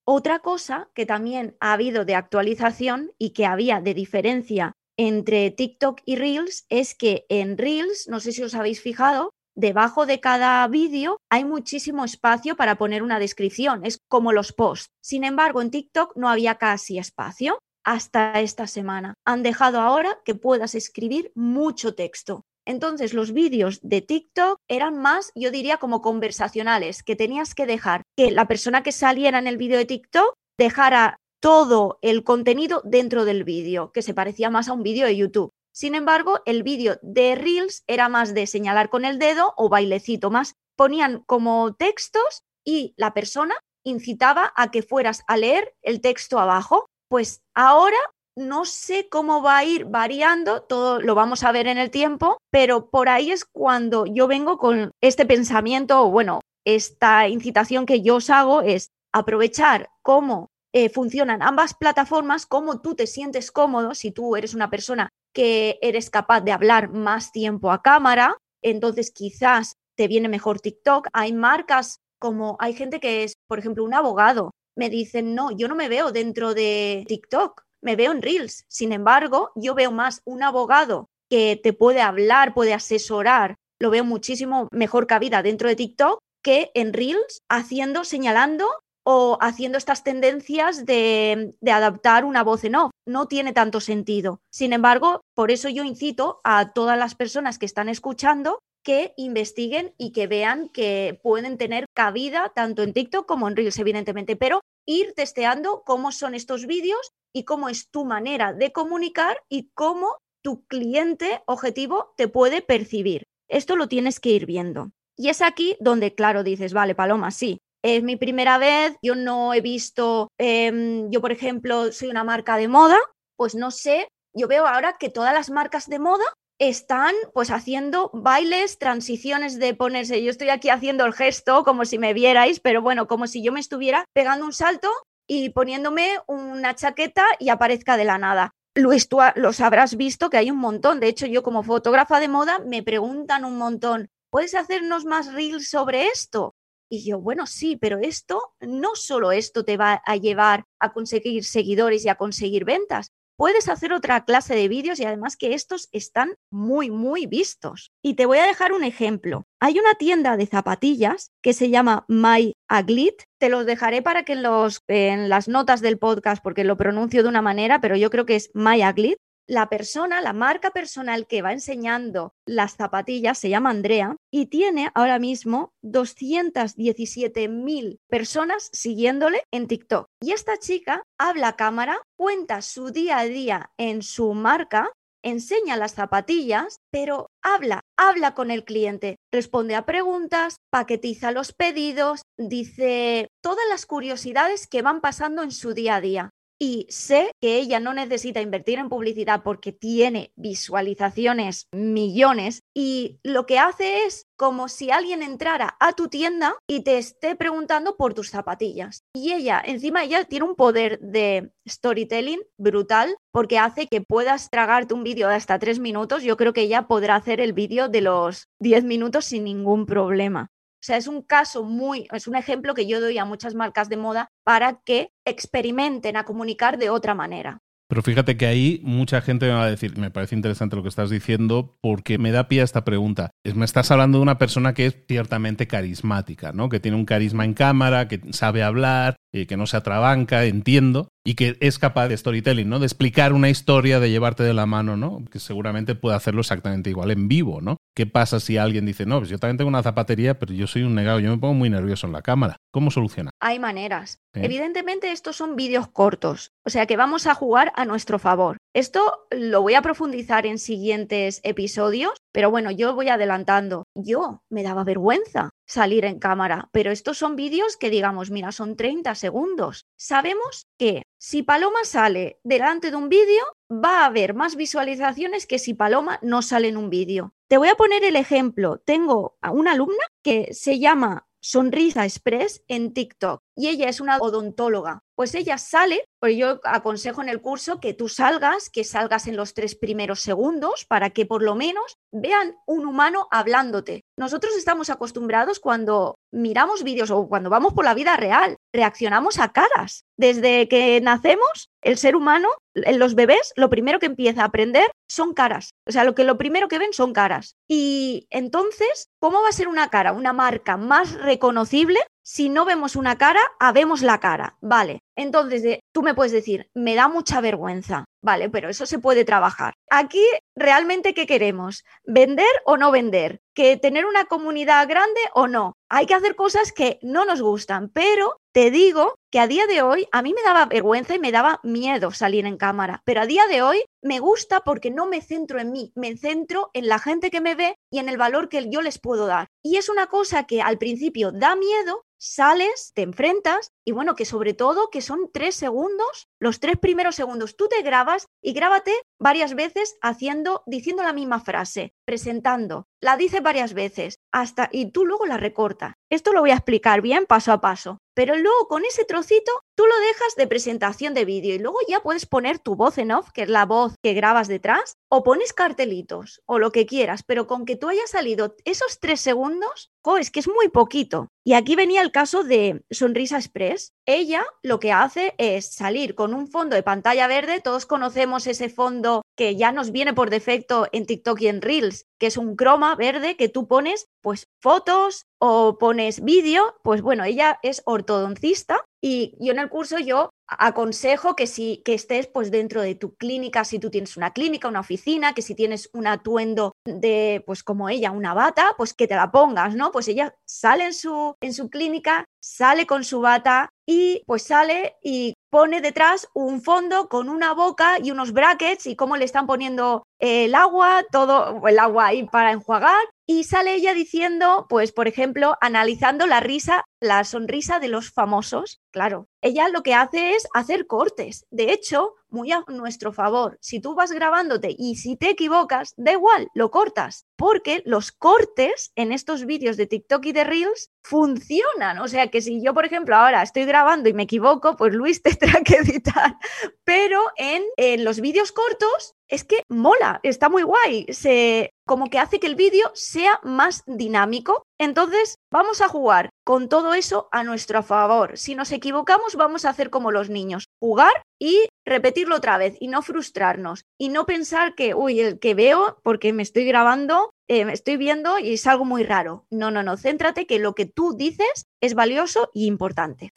Otra 0.06 0.40
cosa 0.40 0.90
que 0.94 1.08
también 1.08 1.56
ha 1.60 1.74
habido 1.74 2.06
de 2.06 2.14
actualización 2.14 3.12
y 3.18 3.32
que 3.32 3.48
había 3.48 3.82
de 3.82 3.96
diferencia 3.96 4.74
entre 4.96 5.50
TikTok 5.50 6.02
y 6.06 6.18
Reels 6.18 6.66
es 6.70 6.94
que 6.94 7.26
en 7.30 7.58
Reels, 7.58 8.08
no 8.10 8.20
sé 8.20 8.32
si 8.32 8.44
os 8.44 8.54
habéis 8.54 8.80
fijado, 8.80 9.32
debajo 9.56 10.06
de 10.06 10.20
cada 10.20 10.68
vídeo 10.68 11.18
hay 11.32 11.46
muchísimo 11.46 12.06
espacio 12.06 12.56
para 12.56 12.76
poner 12.76 13.02
una 13.02 13.18
descripción, 13.18 13.84
es 13.86 13.98
como 14.08 14.34
los 14.34 14.54
posts. 14.54 14.90
Sin 15.04 15.24
embargo, 15.24 15.60
en 15.60 15.72
TikTok 15.72 16.16
no 16.16 16.30
había 16.30 16.56
casi 16.56 17.00
espacio. 17.00 17.58
hasta 17.84 18.40
esta 18.40 18.68
semana. 18.68 19.16
Han 19.26 19.42
dejado 19.42 19.80
ahora 19.80 20.20
que 20.24 20.36
puedas 20.36 20.76
escribir 20.76 21.32
mucho 21.34 21.96
texto. 21.96 22.44
Entonces 22.66 23.14
los 23.14 23.34
vídeos 23.34 23.80
de 23.82 24.02
TikTok 24.02 24.58
eran 24.70 24.98
más, 24.98 25.32
yo 25.36 25.52
diría, 25.52 25.78
como 25.78 26.02
conversacionales, 26.02 27.04
que 27.04 27.16
tenías 27.16 27.56
que 27.56 27.66
dejar 27.66 28.04
que 28.18 28.32
la 28.32 28.48
persona 28.48 28.84
que 28.84 28.92
saliera 28.92 29.40
en 29.40 29.48
el 29.48 29.58
vídeo 29.58 29.78
de 29.78 29.86
TikTok 29.86 30.34
dejara 30.58 31.18
todo 31.42 31.98
el 32.02 32.24
contenido 32.24 32.82
dentro 32.86 33.26
del 33.26 33.44
vídeo, 33.44 33.92
que 33.92 34.04
se 34.04 34.14
parecía 34.14 34.50
más 34.50 34.70
a 34.70 34.74
un 34.74 34.84
vídeo 34.84 35.08
de 35.08 35.18
YouTube. 35.18 35.52
Sin 35.74 35.96
embargo, 35.96 36.40
el 36.46 36.64
vídeo 36.64 37.00
de 37.02 37.36
Reels 37.36 37.84
era 37.88 38.10
más 38.10 38.34
de 38.34 38.46
señalar 38.46 38.90
con 38.90 39.06
el 39.06 39.18
dedo 39.20 39.54
o 39.58 39.70
bailecito 39.70 40.30
más. 40.30 40.56
Ponían 40.76 41.24
como 41.26 41.74
textos 41.76 42.44
y 42.64 42.94
la 42.98 43.14
persona 43.14 43.56
incitaba 43.84 44.54
a 44.56 44.70
que 44.70 44.84
fueras 44.84 45.24
a 45.28 45.38
leer 45.38 45.74
el 45.82 46.02
texto 46.02 46.40
abajo. 46.40 46.86
Pues 47.10 47.42
ahora 47.56 47.98
no 48.36 48.66
sé 48.66 49.08
cómo 49.10 49.42
va 49.42 49.58
a 49.58 49.66
ir 49.66 49.86
variando, 49.86 50.64
todo 50.64 51.02
lo 51.02 51.16
vamos 51.16 51.44
a 51.44 51.52
ver 51.52 51.68
en 51.68 51.78
el 51.78 51.92
tiempo, 51.92 52.38
pero 52.50 52.90
por 52.90 53.10
ahí 53.10 53.32
es 53.32 53.46
cuando 53.46 54.06
yo 54.06 54.28
vengo 54.28 54.58
con 54.58 54.92
este 55.02 55.26
pensamiento, 55.26 56.02
o 56.02 56.12
bueno, 56.12 56.42
esta 56.66 57.28
incitación 57.28 57.86
que 57.86 58.02
yo 58.02 58.18
os 58.18 58.30
hago 58.30 58.62
es 58.62 58.90
aprovechar 59.14 59.90
cómo 60.02 60.50
eh, 60.74 60.90
funcionan 60.90 61.42
ambas 61.42 61.74
plataformas, 61.74 62.46
cómo 62.46 62.82
tú 62.82 62.96
te 62.96 63.08
sientes 63.08 63.52
cómodo, 63.52 63.94
si 63.94 64.12
tú 64.12 64.36
eres 64.36 64.54
una 64.54 64.70
persona 64.70 65.10
que 65.34 65.80
eres 65.82 66.10
capaz 66.10 66.42
de 66.42 66.52
hablar 66.52 66.90
más 66.90 67.32
tiempo 67.32 67.72
a 67.72 67.82
cámara, 67.82 68.38
entonces 68.62 69.12
quizás 69.12 69.74
te 69.98 70.08
viene 70.08 70.30
mejor 70.30 70.60
TikTok. 70.60 71.08
Hay 71.14 71.34
marcas 71.34 72.00
como, 72.20 72.56
hay 72.60 72.74
gente 72.74 73.00
que 73.00 73.24
es, 73.24 73.34
por 73.48 73.60
ejemplo, 73.60 73.84
un 73.84 73.94
abogado, 73.94 74.52
me 74.78 74.90
dicen, 74.90 75.36
no, 75.36 75.52
yo 75.52 75.68
no 75.68 75.76
me 75.76 75.90
veo 75.90 76.12
dentro 76.12 76.54
de 76.54 77.04
TikTok, 77.08 77.64
me 77.82 77.96
veo 77.96 78.12
en 78.12 78.22
Reels. 78.22 78.66
Sin 78.68 78.92
embargo, 78.92 79.52
yo 79.56 79.76
veo 79.76 79.92
más 79.92 80.22
un 80.26 80.44
abogado 80.44 81.08
que 81.30 81.60
te 81.62 81.74
puede 81.74 82.02
hablar, 82.02 82.54
puede 82.54 82.74
asesorar, 82.74 83.56
lo 83.80 83.90
veo 83.90 84.04
muchísimo 84.04 84.68
mejor 84.72 85.08
cabida 85.08 85.42
dentro 85.42 85.70
de 85.70 85.76
TikTok 85.76 86.20
que 86.44 86.72
en 86.74 86.94
Reels, 86.94 87.42
haciendo, 87.50 88.04
señalando 88.04 88.68
o 89.04 89.38
haciendo 89.42 89.78
estas 89.78 90.04
tendencias 90.04 90.86
de, 90.86 91.56
de, 91.60 91.72
adaptar 91.72 92.26
una 92.26 92.44
voz 92.44 92.64
en 92.64 92.76
off. 92.76 92.92
No 93.08 93.28
tiene 93.28 93.54
tanto 93.54 93.80
sentido. 93.80 94.40
Sin 94.52 94.74
embargo, 94.74 95.22
por 95.36 95.52
eso 95.52 95.70
yo 95.70 95.84
incito 95.84 96.42
a 96.44 96.74
todas 96.74 96.98
las 96.98 97.16
personas 97.16 97.58
que 97.58 97.66
están 97.66 97.90
escuchando 97.90 98.60
que 98.84 99.14
investiguen 99.18 99.94
y 99.98 100.12
que 100.12 100.28
vean 100.28 100.70
que 100.70 101.20
pueden 101.24 101.58
tener 101.58 101.86
cabida 101.96 102.52
tanto 102.54 102.84
en 102.84 102.94
TikTok 102.94 103.26
como 103.26 103.48
en 103.48 103.56
Reels, 103.56 103.80
evidentemente, 103.80 104.36
pero 104.36 104.62
ir 104.88 105.14
testeando 105.14 105.84
cómo 105.86 106.12
son 106.12 106.36
estos 106.36 106.66
vídeos 106.66 107.12
y 107.34 107.44
cómo 107.44 107.70
es 107.70 107.90
tu 107.90 108.06
manera 108.06 108.54
de 108.54 108.72
comunicar 108.72 109.42
y 109.50 109.70
cómo 109.74 110.18
tu 110.42 110.66
cliente 110.66 111.42
objetivo 111.46 112.14
te 112.18 112.28
puede 112.28 112.62
percibir. 112.62 113.24
Esto 113.48 113.76
lo 113.76 113.88
tienes 113.88 114.20
que 114.20 114.30
ir 114.30 114.46
viendo. 114.46 114.92
Y 115.18 115.30
es 115.30 115.42
aquí 115.42 115.76
donde, 115.80 116.16
claro, 116.16 116.44
dices, 116.44 116.74
vale, 116.74 116.96
Paloma, 116.96 117.32
sí, 117.32 117.60
es 117.84 118.04
mi 118.04 118.16
primera 118.16 118.58
vez, 118.58 118.96
yo 119.02 119.16
no 119.16 119.54
he 119.54 119.62
visto, 119.62 120.30
em, 120.38 121.10
yo 121.10 121.22
por 121.22 121.32
ejemplo 121.32 121.92
soy 121.92 122.10
una 122.10 122.24
marca 122.24 122.58
de 122.58 122.68
moda, 122.68 122.98
pues 123.36 123.56
no 123.56 123.72
sé, 123.72 124.08
yo 124.34 124.48
veo 124.48 124.66
ahora 124.68 124.98
que 124.98 125.10
todas 125.10 125.34
las 125.34 125.50
marcas 125.50 125.88
de 125.88 126.00
moda 126.00 126.24
están 126.60 127.16
pues 127.34 127.50
haciendo 127.50 128.12
bailes, 128.14 128.78
transiciones 128.78 129.58
de 129.58 129.74
ponerse, 129.74 130.24
yo 130.24 130.30
estoy 130.30 130.50
aquí 130.50 130.70
haciendo 130.70 131.06
el 131.06 131.14
gesto 131.14 131.64
como 131.64 131.86
si 131.86 131.98
me 131.98 132.14
vierais, 132.14 132.60
pero 132.60 132.84
bueno, 132.84 133.08
como 133.08 133.26
si 133.26 133.44
yo 133.44 133.52
me 133.52 133.60
estuviera 133.60 134.06
pegando 134.14 134.46
un 134.46 134.54
salto 134.54 134.90
y 135.34 135.50
poniéndome 135.50 136.18
una 136.28 136.76
chaqueta 136.76 137.24
y 137.40 137.48
aparezca 137.48 137.96
de 137.96 138.04
la 138.04 138.18
nada. 138.18 138.54
Luis, 138.76 139.08
tú 139.08 139.20
los 139.36 139.62
habrás 139.62 139.96
visto 139.96 140.30
que 140.30 140.36
hay 140.36 140.52
un 140.52 140.58
montón. 140.58 141.00
De 141.00 141.08
hecho, 141.08 141.26
yo 141.26 141.42
como 141.42 141.64
fotógrafa 141.64 142.20
de 142.20 142.28
moda 142.28 142.60
me 142.60 142.84
preguntan 142.84 143.46
un 143.46 143.58
montón, 143.58 144.10
¿puedes 144.30 144.56
hacernos 144.56 145.06
más 145.06 145.32
reels 145.32 145.70
sobre 145.70 146.08
esto? 146.08 146.54
Y 146.90 147.06
yo, 147.06 147.22
bueno, 147.22 147.48
sí, 147.48 147.78
pero 147.78 148.00
esto, 148.00 148.56
no 148.60 148.90
solo 148.96 149.32
esto 149.32 149.64
te 149.64 149.78
va 149.78 150.02
a 150.06 150.18
llevar 150.18 150.66
a 150.82 150.92
conseguir 150.92 151.46
seguidores 151.46 152.04
y 152.04 152.10
a 152.10 152.16
conseguir 152.16 152.66
ventas. 152.66 153.14
Puedes 153.42 153.70
hacer 153.70 153.92
otra 153.92 154.24
clase 154.24 154.54
de 154.54 154.68
vídeos 154.68 155.00
y 155.00 155.06
además 155.06 155.36
que 155.36 155.56
estos 155.56 155.90
están 155.92 156.36
muy, 156.52 156.92
muy 156.92 157.26
vistos. 157.26 157.92
Y 158.04 158.14
te 158.14 158.28
voy 158.28 158.38
a 158.38 158.46
dejar 158.46 158.72
un 158.72 158.84
ejemplo. 158.84 159.48
Hay 159.60 159.80
una 159.80 159.96
tienda 159.96 160.38
de 160.38 160.46
zapatillas 160.46 161.32
que 161.42 161.54
se 161.54 161.72
llama 161.72 162.06
My 162.08 162.54
Aglit. 162.68 163.24
Te 163.40 163.50
los 163.50 163.66
dejaré 163.66 164.04
para 164.04 164.26
que 164.26 164.34
en, 164.34 164.44
los, 164.44 164.84
en 164.88 165.28
las 165.28 165.48
notas 165.48 165.82
del 165.82 165.98
podcast, 165.98 166.44
porque 166.44 166.64
lo 166.64 166.78
pronuncio 166.78 167.24
de 167.24 167.30
una 167.30 167.42
manera, 167.42 167.82
pero 167.82 167.96
yo 167.96 168.12
creo 168.12 168.28
que 168.28 168.36
es 168.36 168.52
My 168.54 168.84
Aglit 168.84 169.18
la 169.52 169.68
persona, 169.68 170.22
la 170.22 170.32
marca 170.32 170.72
personal 170.72 171.28
que 171.28 171.42
va 171.42 171.52
enseñando 171.52 172.34
las 172.46 172.78
zapatillas 172.78 173.38
se 173.38 173.50
llama 173.50 173.70
Andrea 173.70 174.16
y 174.32 174.46
tiene 174.46 174.92
ahora 174.96 175.20
mismo 175.20 175.74
217.000 175.84 177.98
personas 178.08 178.70
siguiéndole 178.72 179.44
en 179.52 179.68
TikTok. 179.68 180.08
Y 180.22 180.32
esta 180.32 180.58
chica 180.58 181.04
habla 181.20 181.58
cámara, 181.58 182.02
cuenta 182.18 182.62
su 182.62 182.92
día 182.92 183.18
a 183.18 183.26
día 183.26 183.72
en 183.78 184.04
su 184.04 184.34
marca 184.34 184.90
enseña 185.24 185.78
las 185.78 185.94
zapatillas, 185.96 186.78
pero 186.90 187.28
habla, 187.44 187.82
habla 187.96 188.34
con 188.34 188.52
el 188.52 188.64
cliente, 188.64 189.18
responde 189.32 189.76
a 189.76 189.86
preguntas, 189.86 190.56
paquetiza 190.72 191.32
los 191.32 191.54
pedidos, 191.54 192.24
dice 192.38 193.28
todas 193.44 193.66
las 193.70 193.86
curiosidades 193.86 194.66
que 194.66 194.82
van 194.82 195.00
pasando 195.00 195.44
en 195.44 195.52
su 195.52 195.76
día 195.76 195.98
a 195.98 196.02
día 196.02 196.32
y 196.62 196.86
sé 196.90 197.32
que 197.42 197.58
ella 197.58 197.80
no 197.80 197.92
necesita 197.92 198.40
invertir 198.40 198.78
en 198.78 198.88
publicidad 198.88 199.42
porque 199.42 199.72
tiene 199.72 200.32
visualizaciones 200.36 201.66
millones 201.72 202.62
y 202.72 203.20
lo 203.24 203.48
que 203.48 203.58
hace 203.58 204.06
es 204.06 204.28
como 204.38 204.70
si 204.70 204.92
alguien 204.92 205.24
entrara 205.24 205.76
a 205.80 205.94
tu 205.94 206.08
tienda 206.08 206.54
y 206.68 206.84
te 206.84 207.00
esté 207.00 207.36
preguntando 207.36 207.98
por 207.98 208.14
tus 208.14 208.30
zapatillas. 208.30 209.06
Y 209.12 209.34
ella, 209.34 209.60
encima 209.66 210.04
ella 210.04 210.24
tiene 210.26 210.46
un 210.46 210.56
poder 210.56 211.00
de 211.00 211.52
storytelling 211.68 212.42
brutal 212.60 213.16
porque 213.32 213.58
hace 213.58 213.88
que 213.88 214.02
puedas 214.02 214.52
tragarte 214.52 214.94
un 214.94 215.04
vídeo 215.04 215.30
de 215.30 215.36
hasta 215.36 215.58
tres 215.58 215.80
minutos. 215.80 216.22
Yo 216.22 216.38
creo 216.38 216.54
que 216.54 216.62
ella 216.62 216.88
podrá 216.88 217.16
hacer 217.16 217.42
el 217.42 217.54
vídeo 217.54 217.90
de 217.90 218.02
los 218.02 218.50
diez 218.60 218.84
minutos 218.84 219.26
sin 219.26 219.46
ningún 219.46 219.88
problema. 219.88 220.52
O 220.82 220.84
sea, 220.84 220.98
es 220.98 221.06
un 221.06 221.22
caso 221.22 221.64
muy, 221.64 222.08
es 222.12 222.28
un 222.28 222.36
ejemplo 222.36 222.74
que 222.74 222.88
yo 222.88 223.00
doy 223.00 223.20
a 223.20 223.26
muchas 223.26 223.54
marcas 223.54 223.88
de 223.88 223.98
moda 223.98 224.32
para 224.44 224.82
que 224.84 225.12
experimenten 225.26 226.18
a 226.18 226.24
comunicar 226.24 226.80
de 226.80 226.90
otra 226.90 227.14
manera. 227.14 227.60
Pero 227.88 228.02
fíjate 228.02 228.38
que 228.38 228.46
ahí 228.46 228.80
mucha 228.84 229.22
gente 229.22 229.48
me 229.48 229.52
va 229.52 229.66
a 229.66 229.70
decir, 229.70 229.98
me 229.98 230.10
parece 230.10 230.34
interesante 230.34 230.78
lo 230.78 230.82
que 230.82 230.88
estás 230.88 231.10
diciendo, 231.10 231.78
porque 231.82 232.18
me 232.18 232.32
da 232.32 232.48
pie 232.48 232.62
a 232.62 232.64
esta 232.64 232.86
pregunta. 232.86 233.32
Me 233.44 233.66
estás 233.66 233.92
hablando 233.92 234.18
de 234.18 234.22
una 234.24 234.38
persona 234.38 234.74
que 234.74 234.86
es 234.86 234.96
ciertamente 235.10 235.68
carismática, 235.68 236.54
¿no? 236.54 236.70
Que 236.70 236.80
tiene 236.80 236.96
un 236.96 237.04
carisma 237.04 237.44
en 237.44 237.54
cámara, 237.54 238.08
que 238.08 238.22
sabe 238.32 238.64
hablar, 238.64 239.18
eh, 239.34 239.46
que 239.46 239.58
no 239.58 239.68
se 239.68 239.76
atrabanca, 239.76 240.46
entiendo, 240.46 241.10
y 241.26 241.36
que 241.36 241.58
es 241.60 241.80
capaz 241.80 242.08
de 242.08 242.16
storytelling, 242.16 242.70
¿no? 242.70 242.80
De 242.80 242.86
explicar 242.86 243.34
una 243.34 243.50
historia, 243.50 244.00
de 244.00 244.10
llevarte 244.10 244.44
de 244.44 244.54
la 244.54 244.66
mano, 244.66 244.96
¿no? 244.96 245.26
Que 245.30 245.40
seguramente 245.40 245.94
puede 245.94 246.16
hacerlo 246.16 246.40
exactamente 246.40 246.90
igual 246.90 247.12
en 247.12 247.28
vivo, 247.28 247.60
¿no? 247.60 247.76
¿Qué 247.94 248.06
pasa 248.06 248.40
si 248.40 248.58
alguien 248.58 248.86
dice, 248.86 249.06
no, 249.06 249.18
pues 249.20 249.30
yo 249.30 249.38
también 249.38 249.58
tengo 249.58 249.68
una 249.70 249.84
zapatería, 249.84 250.40
pero 250.40 250.54
yo 250.54 250.66
soy 250.66 250.84
un 250.84 250.96
negado, 250.96 251.20
yo 251.20 251.30
me 251.30 251.38
pongo 251.38 251.54
muy 251.56 251.70
nervioso 251.70 252.08
en 252.08 252.14
la 252.14 252.22
cámara? 252.22 252.58
¿Cómo 252.72 252.90
soluciona? 252.90 253.31
Hay 253.44 253.58
maneras. 253.58 254.20
Evidentemente 254.34 255.12
estos 255.12 255.36
son 255.36 255.56
vídeos 255.56 255.88
cortos, 255.88 256.54
o 256.64 256.70
sea 256.70 256.86
que 256.86 256.96
vamos 256.96 257.26
a 257.26 257.34
jugar 257.34 257.74
a 257.76 257.86
nuestro 257.86 258.20
favor. 258.20 258.58
Esto 258.74 259.28
lo 259.32 259.64
voy 259.64 259.74
a 259.74 259.82
profundizar 259.82 260.46
en 260.46 260.60
siguientes 260.60 261.42
episodios, 261.44 262.14
pero 262.32 262.52
bueno, 262.52 262.70
yo 262.70 262.94
voy 262.94 263.10
adelantando. 263.10 263.86
Yo 263.96 264.44
me 264.50 264.62
daba 264.62 264.84
vergüenza 264.84 265.50
salir 265.66 266.06
en 266.06 266.20
cámara, 266.20 266.70
pero 266.72 266.92
estos 266.92 267.18
son 267.18 267.36
vídeos 267.36 267.78
que 267.78 267.90
digamos, 267.90 268.30
mira, 268.30 268.52
son 268.52 268.78
30 268.78 269.16
segundos. 269.16 269.86
Sabemos 269.98 270.68
que 270.78 271.04
si 271.20 271.42
Paloma 271.42 271.84
sale 271.84 272.40
delante 272.44 272.92
de 272.92 272.98
un 272.98 273.10
vídeo, 273.10 273.44
va 273.72 274.02
a 274.02 274.06
haber 274.06 274.36
más 274.36 274.56
visualizaciones 274.56 275.48
que 275.48 275.60
si 275.60 275.74
Paloma 275.74 276.20
no 276.22 276.42
sale 276.44 276.68
en 276.68 276.78
un 276.78 276.92
vídeo. 276.92 277.34
Te 277.50 277.58
voy 277.58 277.70
a 277.70 277.76
poner 277.76 278.04
el 278.04 278.16
ejemplo. 278.16 278.78
Tengo 278.78 279.36
a 279.42 279.52
una 279.52 279.72
alumna 279.72 280.04
que 280.24 280.54
se 280.54 280.80
llama 280.80 281.28
Sonrisa 281.42 282.06
Express 282.06 282.64
en 282.68 282.94
TikTok 282.94 283.42
y 283.56 283.68
ella 283.68 283.90
es 283.90 284.00
una 284.00 284.18
odontóloga. 284.18 285.02
Pues 285.16 285.36
ella 285.36 285.58
sale, 285.58 286.06
pues 286.20 286.38
yo 286.38 286.60
aconsejo 286.64 287.22
en 287.22 287.30
el 287.30 287.42
curso 287.42 287.80
que 287.80 287.94
tú 287.94 288.10
salgas, 288.10 288.70
que 288.70 288.84
salgas 288.84 289.28
en 289.28 289.36
los 289.36 289.54
tres 289.54 289.76
primeros 289.76 290.22
segundos 290.22 290.86
para 290.86 291.10
que 291.10 291.26
por 291.26 291.44
lo 291.44 291.56
menos 291.56 291.98
vean 292.12 292.56
un 292.66 292.86
humano 292.86 293.28
hablándote. 293.30 294.04
Nosotros 294.18 294.56
estamos 294.56 294.90
acostumbrados 294.90 295.60
cuando 295.60 296.16
miramos 296.32 296.84
vídeos 296.84 297.12
o 297.12 297.28
cuando 297.28 297.50
vamos 297.50 297.74
por 297.74 297.86
la 297.86 297.94
vida 297.94 298.18
real, 298.18 298.58
reaccionamos 298.74 299.38
a 299.40 299.52
caras. 299.52 300.06
Desde 300.18 300.68
que 300.68 301.02
nacemos, 301.02 301.70
el 301.82 301.98
ser 301.98 302.16
humano, 302.16 302.50
en 302.74 303.00
los 303.00 303.16
bebés, 303.16 303.54
lo 303.56 303.70
primero 303.70 304.00
que 304.00 304.06
empieza 304.06 304.42
a 304.42 304.46
aprender 304.46 304.90
son 305.12 305.34
caras. 305.34 305.74
O 305.88 305.92
sea, 305.92 306.04
lo 306.04 306.16
que 306.16 306.24
lo 306.24 306.38
primero 306.38 306.68
que 306.68 306.80
ven 306.80 306.94
son 306.94 307.14
caras. 307.14 307.56
Y 307.68 308.28
entonces, 308.30 309.10
¿cómo 309.20 309.42
va 309.42 309.50
a 309.50 309.54
ser 309.54 309.68
una 309.68 309.90
cara, 309.90 310.14
una 310.14 310.34
marca 310.34 310.78
más 310.78 311.14
reconocible 311.14 312.00
si 312.24 312.50
no 312.50 312.66
vemos 312.66 312.96
una 312.96 313.18
cara, 313.18 313.42
habemos 313.60 314.02
la 314.02 314.20
cara. 314.20 314.58
Vale. 314.62 315.00
Entonces, 315.18 315.80
tú 315.92 316.02
me 316.02 316.14
puedes 316.14 316.32
decir, 316.32 316.70
me 316.74 316.96
da 316.96 317.08
mucha 317.08 317.42
vergüenza. 317.42 318.06
Vale, 318.24 318.50
pero 318.50 318.70
eso 318.70 318.86
se 318.86 319.00
puede 319.00 319.26
trabajar. 319.26 319.74
Aquí, 319.90 320.24
¿realmente 320.56 321.16
qué 321.16 321.26
queremos? 321.26 321.84
¿Vender 322.04 322.46
o 322.66 322.78
no 322.78 322.92
vender? 322.92 323.42
¿Que 323.56 323.78
tener 323.78 324.06
una 324.06 324.26
comunidad 324.26 324.88
grande 324.88 325.20
o 325.34 325.48
no? 325.48 325.74
Hay 325.90 326.06
que 326.06 326.14
hacer 326.14 326.36
cosas 326.36 326.72
que 326.72 327.00
no 327.02 327.26
nos 327.26 327.42
gustan, 327.42 327.90
pero 327.90 328.38
te 328.54 328.70
digo 328.70 329.16
que 329.32 329.40
a 329.40 329.48
día 329.48 329.66
de 329.66 329.82
hoy 329.82 330.08
a 330.12 330.22
mí 330.22 330.34
me 330.34 330.44
daba 330.44 330.66
vergüenza 330.66 331.16
y 331.16 331.20
me 331.20 331.32
daba 331.32 331.60
miedo 331.64 332.12
salir 332.12 332.46
en 332.46 332.58
cámara, 332.58 333.02
pero 333.06 333.22
a 333.22 333.26
día 333.26 333.48
de 333.48 333.62
hoy 333.62 333.84
me 334.04 334.20
gusta 334.20 334.62
porque 334.62 334.92
no 334.92 335.08
me 335.08 335.22
centro 335.22 335.60
en 335.60 335.72
mí, 335.72 335.92
me 335.96 336.16
centro 336.16 336.70
en 336.74 336.88
la 336.88 337.00
gente 337.00 337.32
que 337.32 337.42
me 337.42 337.56
ve 337.56 337.76
y 337.90 338.00
en 338.00 338.08
el 338.08 338.18
valor 338.18 338.50
que 338.50 338.70
yo 338.70 338.82
les 338.82 339.00
puedo 339.00 339.26
dar. 339.26 339.48
Y 339.64 339.78
es 339.78 339.90
una 339.90 340.08
cosa 340.08 340.44
que 340.44 340.62
al 340.62 340.78
principio 340.78 341.32
da 341.32 341.56
miedo, 341.56 342.06
sales, 342.18 342.92
te 342.94 343.02
enfrentas 343.02 343.72
y 343.84 343.94
bueno, 343.94 344.16
que 344.16 344.26
sobre 344.26 344.54
todo 344.54 344.90
que 344.92 345.02
son 345.02 345.32
tres 345.34 345.56
segundos, 345.56 345.81
segundos 345.82 346.31
los 346.42 346.60
tres 346.60 346.78
primeros 346.78 347.16
segundos, 347.16 347.56
tú 347.56 347.68
te 347.68 347.84
grabas 347.84 348.26
y 348.42 348.54
grábate 348.54 348.94
varias 349.20 349.54
veces 349.54 349.96
haciendo, 350.02 350.64
diciendo 350.66 351.04
la 351.04 351.14
misma 351.14 351.40
frase, 351.40 351.94
presentando, 352.04 352.88
la 353.00 353.16
dices 353.16 353.44
varias 353.44 353.76
veces, 353.76 354.16
hasta 354.32 354.68
y 354.72 354.92
tú 354.92 355.06
luego 355.06 355.28
la 355.28 355.38
recortas. 355.38 355.94
Esto 356.10 356.34
lo 356.34 356.42
voy 356.42 356.50
a 356.50 356.56
explicar 356.56 357.02
bien 357.02 357.28
paso 357.28 357.52
a 357.52 357.62
paso. 357.62 358.00
Pero 358.14 358.36
luego 358.36 358.68
con 358.68 358.84
ese 358.84 359.06
trocito 359.06 359.52
tú 359.76 359.86
lo 359.86 359.98
dejas 360.00 360.36
de 360.36 360.48
presentación 360.48 361.14
de 361.14 361.24
vídeo 361.24 361.56
y 361.56 361.60
luego 361.60 361.78
ya 361.88 362.02
puedes 362.02 362.26
poner 362.26 362.60
tu 362.60 362.76
voz 362.76 362.98
en 362.98 363.12
off, 363.12 363.32
que 363.32 363.44
es 363.44 363.50
la 363.50 363.66
voz 363.66 363.96
que 364.04 364.14
grabas 364.14 364.50
detrás, 364.50 364.98
o 365.10 365.24
pones 365.24 365.54
cartelitos 365.54 366.42
o 366.46 366.60
lo 366.60 366.72
que 366.72 366.86
quieras, 366.86 367.24
pero 367.26 367.48
con 367.48 367.66
que 367.66 367.78
tú 367.78 367.88
hayas 367.88 368.10
salido 368.10 368.56
esos 368.66 369.00
tres 369.00 369.22
segundos, 369.22 369.92
oh, 370.04 370.18
es 370.18 370.30
que 370.30 370.42
es 370.42 370.48
muy 370.50 370.68
poquito. 370.68 371.30
Y 371.46 371.54
aquí 371.54 371.76
venía 371.76 372.02
el 372.02 372.12
caso 372.12 372.44
de 372.44 372.84
Sonrisa 372.92 373.38
Express. 373.38 373.94
Ella 374.06 374.46
lo 374.62 374.80
que 374.80 374.92
hace 374.92 375.34
es 375.38 375.74
salir 375.74 376.14
un 376.34 376.48
fondo 376.48 376.76
de 376.76 376.84
pantalla 376.84 377.28
verde, 377.28 377.62
todos 377.62 377.86
conocemos 377.86 378.48
ese 378.48 378.70
fondo 378.70 379.22
que 379.36 379.56
ya 379.56 379.72
nos 379.72 379.92
viene 379.92 380.14
por 380.14 380.30
defecto 380.30 380.88
en 380.92 381.06
TikTok 381.06 381.42
y 381.42 381.48
en 381.48 381.62
Reels, 381.62 382.06
que 382.20 382.28
es 382.28 382.38
un 382.38 382.56
croma 382.56 382.96
verde 382.96 383.36
que 383.36 383.50
tú 383.50 383.68
pones 383.68 384.08
pues 384.22 384.48
fotos 384.62 385.26
o 385.40 385.78
pones 385.80 386.24
vídeo, 386.24 386.76
pues 386.84 387.02
bueno, 387.02 387.24
ella 387.24 387.60
es 387.64 387.82
ortodoncista 387.86 388.86
y 389.02 389.36
yo 389.40 389.52
en 389.52 389.60
el 389.60 389.70
curso 389.70 389.98
yo 389.98 390.30
aconsejo 390.48 391.36
que 391.36 391.48
si 391.48 391.82
que 391.84 391.94
estés 391.94 392.28
pues 392.28 392.52
dentro 392.52 392.82
de 392.82 392.94
tu 392.94 393.16
clínica, 393.16 393.64
si 393.64 393.80
tú 393.80 393.90
tienes 393.90 394.18
una 394.18 394.32
clínica, 394.32 394.68
una 394.68 394.82
oficina, 394.82 395.34
que 395.34 395.42
si 395.42 395.56
tienes 395.56 395.90
un 395.94 396.08
atuendo 396.08 396.74
de 396.86 397.44
pues 397.48 397.64
como 397.64 397.90
ella, 397.90 398.12
una 398.12 398.34
bata, 398.34 398.76
pues 398.78 398.94
que 398.94 399.08
te 399.08 399.16
la 399.16 399.32
pongas, 399.32 399.76
¿no? 399.76 399.92
Pues 399.92 400.08
ella 400.08 400.36
sale 400.46 400.86
en 400.86 400.94
su 400.94 401.36
en 401.42 401.54
su 401.54 401.70
clínica, 401.70 402.26
sale 402.42 402.86
con 402.86 403.04
su 403.04 403.22
bata 403.22 403.70
y 403.88 404.22
pues 404.28 404.44
sale 404.44 404.98
y 405.02 405.34
pone 405.52 405.82
detrás 405.82 406.30
un 406.34 406.62
fondo 406.62 407.10
con 407.10 407.30
una 407.30 407.54
boca 407.54 408.00
y 408.02 408.10
unos 408.10 408.32
brackets 408.32 408.88
y 408.88 408.96
cómo 408.96 409.18
le 409.18 409.26
están 409.26 409.46
poniendo 409.46 410.08
el 410.18 410.56
agua, 410.56 411.04
todo 411.12 411.62
el 411.68 411.78
agua 411.78 412.08
ahí 412.08 412.24
para 412.24 412.54
enjuagar 412.54 413.04
y 413.26 413.44
sale 413.44 413.76
ella 413.76 413.94
diciendo, 413.94 414.66
pues 414.70 414.92
por 414.92 415.08
ejemplo, 415.08 415.56
analizando 415.62 416.28
la 416.28 416.40
risa, 416.40 416.86
la 417.00 417.24
sonrisa 417.24 417.80
de 417.80 417.88
los 417.88 418.12
famosos. 418.12 418.82
Claro, 418.92 419.30
ella 419.42 419.70
lo 419.70 419.84
que 419.84 419.94
hace 419.94 420.36
es 420.36 420.48
hacer 420.54 420.88
cortes. 420.88 421.46
De 421.50 421.72
hecho, 421.72 422.16
muy 422.30 422.52
a 422.52 422.64
nuestro 422.68 423.14
favor, 423.14 423.58
si 423.62 423.80
tú 423.80 423.96
vas 423.96 424.12
grabándote 424.12 424.74
y 424.78 424.96
si 424.96 425.18
te 425.18 425.30
equivocas, 425.30 425.94
da 425.98 426.14
igual, 426.14 426.50
lo 426.54 426.72
cortas, 426.72 427.26
porque 427.36 427.84
los 427.86 428.12
cortes 428.12 428.92
en 428.96 429.12
estos 429.12 429.46
vídeos 429.46 429.78
de 429.78 429.88
TikTok 429.88 430.26
y 430.26 430.32
de 430.32 430.44
Reels 430.44 430.92
funcionan. 431.04 432.00
O 432.00 432.08
sea 432.08 432.28
que 432.28 432.42
si 432.42 432.64
yo, 432.64 432.74
por 432.74 432.86
ejemplo, 432.86 433.16
ahora 433.16 433.44
estoy 433.44 433.66
grabando 433.66 434.10
y 434.10 434.14
me 434.14 434.24
equivoco, 434.24 434.76
pues 434.78 434.94
Luis 434.94 435.22
tendrá 435.24 435.62
que 435.62 435.76
editar. 435.76 436.36
Pero 436.84 437.22
en, 437.38 437.64
en 437.78 438.04
los 438.04 438.20
vídeos 438.22 438.52
cortos 438.52 439.16
es 439.32 439.46
que 439.46 439.64
mola, 439.70 440.20
está 440.24 440.50
muy 440.50 440.62
guay, 440.62 441.08
se 441.10 441.72
como 441.88 442.10
que 442.10 442.20
hace 442.20 442.40
que 442.40 442.48
el 442.48 442.56
vídeo 442.56 442.92
sea 442.94 443.40
más 443.44 443.84
dinámico. 443.86 444.64
Entonces, 444.80 445.36
vamos 445.52 445.82
a 445.82 445.88
jugar 445.88 446.30
con 446.46 446.70
todo 446.70 446.94
eso 446.94 447.28
a 447.32 447.44
nuestro 447.44 447.82
favor. 447.82 448.38
Si 448.38 448.56
nos 448.56 448.72
equivocamos, 448.72 449.36
vamos 449.36 449.66
a 449.66 449.70
hacer 449.70 449.90
como 449.90 450.12
los 450.12 450.30
niños, 450.30 450.66
jugar 450.80 451.12
y 451.40 451.68
repetirlo 451.86 452.36
otra 452.36 452.58
vez 452.58 452.76
y 452.80 452.88
no 452.88 453.02
frustrarnos 453.02 453.84
y 453.98 454.10
no 454.10 454.26
pensar 454.26 454.76
que, 454.76 454.94
uy, 454.94 455.20
el 455.20 455.40
que 455.40 455.54
veo 455.54 456.00
porque 456.04 456.34
me 456.34 456.44
estoy 456.44 456.66
grabando, 456.66 457.32
eh, 457.50 457.66
me 457.66 457.74
estoy 457.74 457.98
viendo 457.98 458.38
y 458.38 458.54
es 458.54 458.68
algo 458.68 458.86
muy 458.86 459.04
raro. 459.04 459.46
No, 459.50 459.72
no, 459.72 459.82
no, 459.82 459.98
céntrate 459.98 460.46
que 460.46 460.60
lo 460.60 460.76
que 460.76 460.86
tú 460.86 461.14
dices 461.16 461.66
es 461.82 461.94
valioso 461.94 462.52
y 462.54 462.68
importante. 462.68 463.32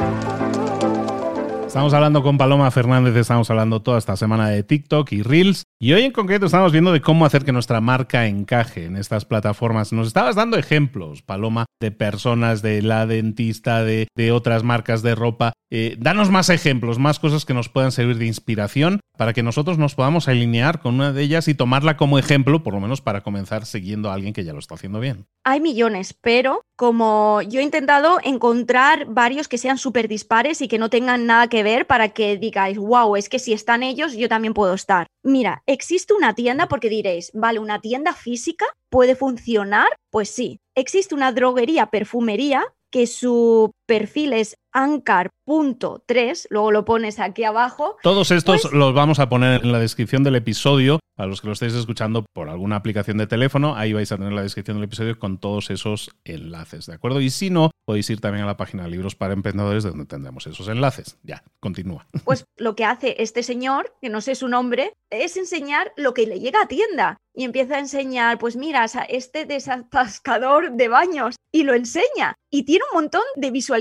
Estamos 1.74 1.92
hablando 1.92 2.22
con 2.22 2.38
Paloma 2.38 2.70
Fernández, 2.70 3.16
estamos 3.16 3.50
hablando 3.50 3.82
toda 3.82 3.98
esta 3.98 4.16
semana 4.16 4.48
de 4.48 4.62
TikTok 4.62 5.10
y 5.10 5.24
Reels. 5.24 5.64
Y 5.80 5.92
hoy 5.92 6.02
en 6.02 6.12
concreto 6.12 6.46
estamos 6.46 6.70
viendo 6.70 6.92
de 6.92 7.00
cómo 7.00 7.26
hacer 7.26 7.44
que 7.44 7.50
nuestra 7.50 7.80
marca 7.80 8.28
encaje 8.28 8.84
en 8.84 8.96
estas 8.96 9.24
plataformas. 9.24 9.92
Nos 9.92 10.06
estabas 10.06 10.36
dando 10.36 10.56
ejemplos, 10.56 11.22
Paloma, 11.22 11.66
de 11.80 11.90
personas, 11.90 12.62
de 12.62 12.80
la 12.80 13.06
dentista, 13.06 13.82
de, 13.82 14.06
otras 14.30 14.62
marcas 14.62 15.02
de 15.02 15.16
ropa. 15.16 15.52
Eh, 15.68 15.96
danos 15.98 16.30
más 16.30 16.48
ejemplos, 16.48 17.00
más 17.00 17.18
cosas 17.18 17.44
que 17.44 17.54
nos 17.54 17.68
puedan 17.68 17.90
servir 17.90 18.18
de 18.18 18.26
inspiración 18.26 19.00
para 19.18 19.32
que 19.32 19.42
nosotros 19.42 19.76
nos 19.76 19.96
podamos 19.96 20.28
alinear 20.28 20.78
con 20.80 20.94
una 20.94 21.12
de 21.12 21.22
ellas 21.22 21.48
y 21.48 21.54
tomarla 21.54 21.96
como 21.96 22.20
ejemplo, 22.20 22.62
por 22.62 22.74
lo 22.74 22.80
menos 22.80 23.00
para 23.00 23.22
comenzar 23.22 23.66
siguiendo 23.66 24.10
a 24.10 24.14
alguien 24.14 24.32
que 24.32 24.44
ya 24.44 24.52
lo 24.52 24.60
está 24.60 24.76
haciendo 24.76 25.00
bien. 25.00 25.26
Hay 25.42 25.60
millones, 25.60 26.14
pero 26.14 26.62
como 26.76 27.40
yo 27.42 27.60
he 27.60 27.62
intentado 27.62 28.18
encontrar 28.22 29.06
varios 29.06 29.48
que 29.48 29.58
sean 29.58 29.78
súper 29.78 30.08
dispares 30.08 30.60
y 30.60 30.68
que 30.68 30.78
no 30.78 30.90
tengan 30.90 31.26
nada 31.26 31.48
que 31.48 31.62
ver 31.62 31.86
para 31.86 32.08
que 32.10 32.36
digáis, 32.36 32.78
wow, 32.78 33.16
es 33.16 33.28
que 33.28 33.38
si 33.38 33.52
están 33.52 33.82
ellos, 33.82 34.14
yo 34.14 34.28
también 34.28 34.54
puedo 34.54 34.74
estar. 34.74 35.06
Mira, 35.22 35.62
existe 35.66 36.14
una 36.14 36.34
tienda 36.34 36.68
porque 36.68 36.88
diréis, 36.88 37.30
vale, 37.34 37.58
una 37.58 37.80
tienda 37.80 38.12
física 38.12 38.66
puede 38.90 39.14
funcionar. 39.14 39.88
Pues 40.10 40.28
sí, 40.28 40.60
existe 40.74 41.14
una 41.14 41.32
droguería, 41.32 41.86
perfumería 41.86 42.64
que 42.90 43.08
su 43.08 43.72
perfil 43.86 44.32
es 44.32 44.56
ancar.3, 44.72 46.46
luego 46.50 46.72
lo 46.72 46.84
pones 46.84 47.20
aquí 47.20 47.44
abajo. 47.44 47.96
Todos 48.02 48.30
estos 48.32 48.62
pues 48.62 48.74
los 48.74 48.92
vamos 48.92 49.20
a 49.20 49.28
poner 49.28 49.62
en 49.62 49.72
la 49.72 49.78
descripción 49.78 50.24
del 50.24 50.34
episodio, 50.34 50.98
a 51.16 51.26
los 51.26 51.40
que 51.40 51.46
lo 51.46 51.52
estéis 51.52 51.74
escuchando 51.74 52.24
por 52.32 52.48
alguna 52.48 52.76
aplicación 52.76 53.18
de 53.18 53.28
teléfono, 53.28 53.76
ahí 53.76 53.92
vais 53.92 54.10
a 54.10 54.16
tener 54.16 54.32
la 54.32 54.42
descripción 54.42 54.78
del 54.78 54.84
episodio 54.84 55.18
con 55.18 55.38
todos 55.38 55.70
esos 55.70 56.10
enlaces, 56.24 56.86
¿de 56.86 56.94
acuerdo? 56.94 57.20
Y 57.20 57.30
si 57.30 57.50
no, 57.50 57.70
podéis 57.84 58.10
ir 58.10 58.20
también 58.20 58.44
a 58.44 58.48
la 58.48 58.56
página 58.56 58.88
Libros 58.88 59.14
para 59.14 59.32
Emprendedores, 59.32 59.84
donde 59.84 60.06
tendremos 60.06 60.46
esos 60.48 60.66
enlaces. 60.68 61.18
Ya, 61.22 61.44
continúa. 61.60 62.06
Pues 62.24 62.44
lo 62.56 62.74
que 62.74 62.84
hace 62.84 63.16
este 63.18 63.42
señor, 63.42 63.94
que 64.00 64.08
no 64.08 64.20
sé 64.20 64.34
su 64.34 64.48
nombre, 64.48 64.94
es 65.10 65.36
enseñar 65.36 65.92
lo 65.96 66.14
que 66.14 66.26
le 66.26 66.40
llega 66.40 66.62
a 66.62 66.68
tienda 66.68 67.18
y 67.34 67.44
empieza 67.44 67.76
a 67.76 67.80
enseñar, 67.80 68.38
pues 68.38 68.56
mira, 68.56 68.86
este 69.08 69.44
desatascador 69.44 70.72
de 70.72 70.88
baños 70.88 71.36
y 71.52 71.64
lo 71.64 71.74
enseña 71.74 72.34
y 72.50 72.64
tiene 72.64 72.84
un 72.92 73.02
montón 73.02 73.22
de 73.36 73.50
visualizaciones. 73.50 73.73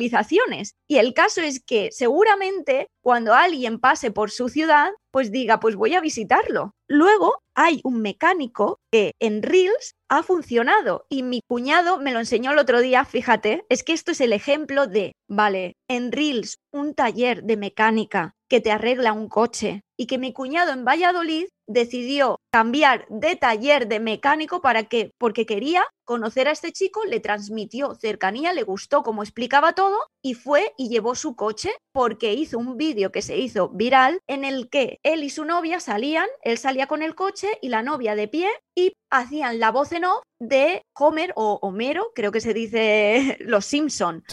Y 0.88 0.98
el 0.98 1.14
caso 1.14 1.42
es 1.42 1.62
que 1.64 1.90
seguramente 1.92 2.88
cuando 3.02 3.34
alguien 3.34 3.80
pase 3.80 4.12
por 4.12 4.32
su 4.32 4.50
ciudad, 4.50 4.92
pues 5.12 5.32
diga, 5.32 5.60
pues 5.60 5.76
voy 5.76 5.94
a 5.94 6.02
visitarlo. 6.02 6.72
Luego 6.88 7.40
hay 7.56 7.82
un 7.84 8.02
mecánico 8.02 8.80
que 8.92 9.14
en 9.20 9.44
Reels 9.44 9.94
ha 10.10 10.24
funcionado 10.24 11.06
y 11.10 11.24
mi 11.24 11.42
cuñado 11.48 12.00
me 12.00 12.12
lo 12.12 12.20
enseñó 12.20 12.52
el 12.52 12.60
otro 12.60 12.82
día, 12.82 13.06
fíjate, 13.06 13.66
es 13.70 13.84
que 13.84 13.94
esto 13.94 14.12
es 14.12 14.22
el 14.22 14.34
ejemplo 14.34 14.88
de, 14.88 15.14
vale, 15.30 15.74
en 15.90 16.12
Reels 16.12 16.58
un 16.72 16.94
taller 16.96 17.44
de 17.44 17.58
mecánica 17.58 18.34
que 18.50 18.62
te 18.62 18.72
arregla 18.72 19.14
un 19.14 19.30
coche 19.30 19.82
y 19.98 20.08
que 20.08 20.18
mi 20.18 20.34
cuñado 20.34 20.72
en 20.72 20.86
Valladolid 20.86 21.48
decidió 21.68 22.38
cambiar 22.52 23.06
de 23.10 23.36
taller 23.36 23.88
de 23.88 24.00
mecánico 24.00 24.62
para 24.62 24.84
que, 24.84 25.12
porque 25.18 25.46
quería 25.46 25.86
conocer 26.06 26.48
a 26.48 26.52
este 26.52 26.72
chico, 26.72 27.06
le 27.06 27.20
transmitió 27.20 27.96
cercanía, 27.96 28.54
le 28.54 28.64
gustó 28.64 29.04
como 29.04 29.24
explicaba 29.24 29.74
todo 29.74 29.98
y 30.22 30.34
fue 30.34 30.74
y 30.78 30.90
llevó 30.90 31.16
su 31.16 31.36
coche 31.36 31.72
porque 31.92 32.34
hizo 32.34 32.58
un 32.58 32.78
vídeo 32.78 33.12
que 33.12 33.22
se 33.22 33.38
hizo 33.38 33.70
viral 33.70 34.20
en 34.28 34.44
el 34.44 34.70
que 34.70 35.00
él 35.04 35.24
y 35.24 35.30
su 35.30 35.46
novia 35.46 35.80
salían, 35.80 36.28
él 36.42 36.58
salía 36.58 36.88
con 36.88 37.04
el 37.04 37.16
coche 37.16 37.58
y 37.62 37.70
la 37.70 37.84
novia 37.84 38.16
de 38.16 38.28
pie 38.28 38.50
y 38.76 38.94
hacían 39.12 39.60
la 39.60 39.72
voz 39.72 39.92
en 39.92 40.06
off 40.06 40.24
de 40.40 40.82
Homer 40.98 41.32
o 41.36 41.60
Homero, 41.62 42.12
creo 42.16 42.32
que 42.32 42.42
se 42.42 42.54
dice 42.54 43.38
los 43.42 43.66
Simpson. 43.66 44.24